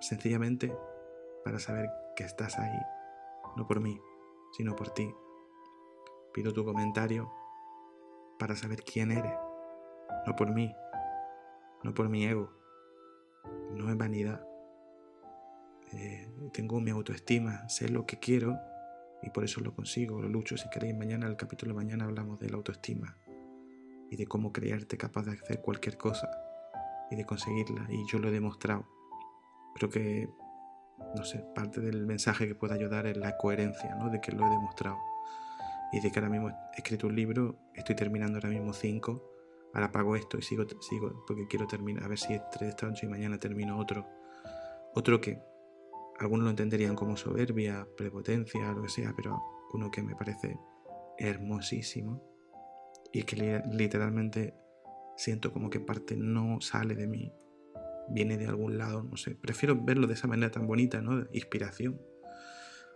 sencillamente 0.00 0.74
para 1.44 1.58
saber 1.58 1.88
que 2.16 2.24
estás 2.24 2.58
ahí, 2.58 2.78
no 3.56 3.66
por 3.66 3.80
mí, 3.80 4.00
sino 4.56 4.74
por 4.76 4.90
ti. 4.90 5.14
Pido 6.32 6.52
tu 6.52 6.64
comentario 6.64 7.30
para 8.38 8.56
saber 8.56 8.82
quién 8.82 9.10
eres. 9.10 9.34
No 10.26 10.36
por 10.36 10.50
mí, 10.50 10.74
no 11.82 11.94
por 11.94 12.08
mi 12.08 12.24
ego, 12.24 12.50
no 13.72 13.88
es 13.88 13.96
vanidad. 13.96 14.46
Eh, 15.92 16.28
tengo 16.52 16.80
mi 16.80 16.90
autoestima, 16.90 17.68
sé 17.68 17.88
lo 17.88 18.06
que 18.06 18.18
quiero 18.18 18.58
y 19.22 19.30
por 19.30 19.44
eso 19.44 19.60
lo 19.60 19.74
consigo, 19.74 20.20
lo 20.20 20.28
lucho. 20.28 20.56
Si 20.56 20.68
queréis, 20.68 20.96
mañana, 20.96 21.26
el 21.26 21.36
capítulo 21.36 21.74
mañana 21.74 22.04
hablamos 22.04 22.38
de 22.38 22.50
la 22.50 22.56
autoestima 22.56 23.16
y 24.10 24.16
de 24.16 24.26
cómo 24.26 24.52
creerte 24.52 24.96
capaz 24.96 25.24
de 25.24 25.32
hacer 25.32 25.60
cualquier 25.60 25.96
cosa 25.96 26.28
y 27.10 27.16
de 27.16 27.24
conseguirla. 27.24 27.86
Y 27.88 28.06
yo 28.10 28.18
lo 28.18 28.28
he 28.28 28.32
demostrado. 28.32 28.86
Creo 29.74 29.90
que, 29.90 30.28
no 31.16 31.24
sé, 31.24 31.44
parte 31.54 31.80
del 31.80 32.06
mensaje 32.06 32.46
que 32.46 32.54
pueda 32.54 32.74
ayudar 32.74 33.06
es 33.06 33.16
la 33.16 33.36
coherencia, 33.36 33.94
¿no? 33.96 34.10
De 34.10 34.20
que 34.20 34.32
lo 34.32 34.46
he 34.46 34.50
demostrado 34.50 34.98
y 35.92 36.00
de 36.00 36.10
que 36.10 36.18
ahora 36.18 36.30
mismo 36.30 36.48
he 36.48 36.76
escrito 36.76 37.06
un 37.06 37.16
libro, 37.16 37.58
estoy 37.74 37.96
terminando 37.96 38.38
ahora 38.38 38.48
mismo 38.48 38.72
cinco, 38.72 39.32
ahora 39.74 39.90
pago 39.90 40.16
esto 40.16 40.38
y 40.38 40.42
sigo, 40.42 40.64
sigo 40.80 41.24
porque 41.26 41.46
quiero 41.48 41.66
terminar, 41.66 42.04
a 42.04 42.08
ver 42.08 42.18
si 42.18 42.34
entre 42.34 42.68
esta 42.68 42.86
noche 42.86 43.06
y 43.06 43.08
mañana 43.08 43.38
termino 43.38 43.78
otro. 43.78 44.06
Otro 44.94 45.20
que 45.20 45.40
algunos 46.18 46.44
lo 46.44 46.50
entenderían 46.50 46.94
como 46.94 47.16
soberbia, 47.16 47.86
prepotencia, 47.96 48.72
lo 48.72 48.82
que 48.82 48.88
sea, 48.88 49.12
pero 49.16 49.42
uno 49.72 49.90
que 49.90 50.02
me 50.02 50.14
parece 50.14 50.58
hermosísimo 51.18 52.22
y 53.12 53.22
que 53.22 53.62
literalmente 53.72 54.54
siento 55.16 55.52
como 55.52 55.70
que 55.70 55.80
parte 55.80 56.16
no 56.16 56.60
sale 56.60 56.94
de 56.94 57.06
mí, 57.06 57.32
viene 58.10 58.36
de 58.36 58.46
algún 58.46 58.78
lado, 58.78 59.02
no 59.02 59.16
sé. 59.16 59.34
Prefiero 59.34 59.80
verlo 59.82 60.06
de 60.06 60.14
esa 60.14 60.26
manera 60.26 60.50
tan 60.50 60.66
bonita, 60.66 61.00
¿no? 61.00 61.26
inspiración 61.32 62.00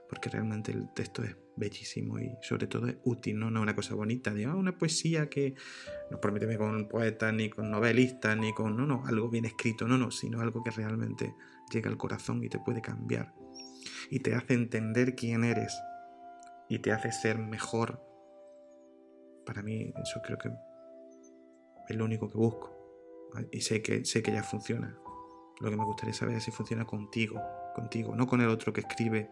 porque 0.08 0.28
realmente 0.28 0.70
el 0.70 0.92
texto 0.94 1.22
es 1.22 1.36
bellísimo 1.56 2.18
y 2.18 2.36
sobre 2.42 2.66
todo 2.66 2.86
es 2.86 2.96
útil, 3.04 3.38
no, 3.38 3.50
no 3.50 3.62
una 3.62 3.74
cosa 3.74 3.94
bonita 3.94 4.32
de 4.32 4.44
ah, 4.44 4.54
una 4.54 4.76
poesía 4.76 5.28
que 5.28 5.54
no 6.10 6.20
permíteme 6.20 6.58
con 6.58 6.88
poetas, 6.88 7.32
ni 7.32 7.48
con 7.48 7.70
novelistas, 7.70 8.36
ni 8.36 8.52
con, 8.52 8.76
no, 8.76 8.86
no, 8.86 9.02
algo 9.06 9.28
bien 9.28 9.44
escrito, 9.44 9.88
no, 9.88 9.96
no, 9.98 10.10
sino 10.10 10.40
algo 10.40 10.62
que 10.62 10.70
realmente 10.70 11.34
llega 11.72 11.90
al 11.90 11.96
corazón 11.96 12.44
y 12.44 12.48
te 12.48 12.58
puede 12.58 12.80
cambiar 12.80 13.32
y 14.10 14.20
te 14.20 14.34
hace 14.34 14.54
entender 14.54 15.14
quién 15.14 15.44
eres 15.44 15.76
y 16.68 16.78
te 16.78 16.92
hace 16.92 17.12
ser 17.12 17.38
mejor 17.38 18.00
Para 19.44 19.62
mí 19.62 19.92
eso 20.02 20.20
creo 20.22 20.38
que 20.38 20.50
es 21.88 21.96
lo 21.96 22.04
único 22.04 22.30
que 22.30 22.38
busco. 22.38 22.72
Y 23.50 23.60
sé 23.60 23.82
que, 23.82 24.04
sé 24.04 24.22
que 24.22 24.32
ya 24.32 24.42
funciona. 24.42 24.96
Lo 25.60 25.70
que 25.70 25.76
me 25.76 25.84
gustaría 25.84 26.14
saber 26.14 26.36
es 26.36 26.44
si 26.44 26.50
funciona 26.50 26.84
contigo, 26.84 27.40
contigo, 27.74 28.14
no 28.14 28.26
con 28.26 28.40
el 28.40 28.48
otro 28.48 28.72
que 28.72 28.80
escribe 28.80 29.30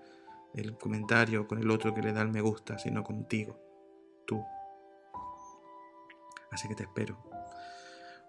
el 0.54 0.76
comentario, 0.78 1.46
con 1.48 1.58
el 1.58 1.70
otro 1.70 1.94
que 1.94 2.02
le 2.02 2.12
da 2.12 2.22
el 2.22 2.28
me 2.28 2.40
gusta, 2.40 2.78
sino 2.78 3.02
contigo, 3.02 3.58
tú. 4.26 4.44
Así 6.50 6.68
que 6.68 6.74
te 6.74 6.84
espero. 6.84 7.18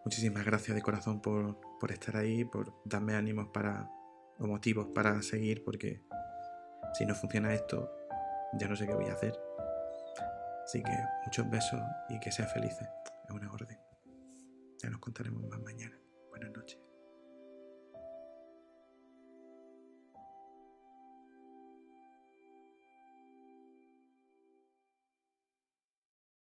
Muchísimas 0.06 0.46
gracias 0.46 0.76
de 0.76 0.82
corazón 0.82 1.22
por, 1.22 1.60
por 1.80 1.92
estar 1.92 2.18
ahí, 2.18 2.44
por 2.46 2.74
darme 2.86 3.16
ánimos 3.16 3.48
para, 3.48 3.90
o 4.40 4.48
motivos 4.48 4.88
para 4.94 5.22
seguir, 5.22 5.64
porque 5.64 6.02
si 6.94 7.06
no 7.06 7.16
funciona 7.16 7.54
esto, 7.54 7.90
ya 8.60 8.68
no 8.68 8.76
sé 8.76 8.86
qué 8.86 8.94
voy 8.94 9.08
a 9.08 9.14
hacer. 9.14 9.38
Así 10.64 10.82
que 10.82 10.92
muchos 11.26 11.50
besos 11.50 11.82
y 12.10 12.20
que 12.20 12.32
seas 12.32 12.52
felices. 12.54 12.88
Es 13.28 13.32
una 13.32 13.52
orden. 13.52 13.78
Ya 14.82 14.90
nos 14.90 15.00
contaremos 15.00 15.44
más 15.44 15.60
mañana. 15.62 15.98
Buenas 16.30 16.52
noches. 16.52 16.93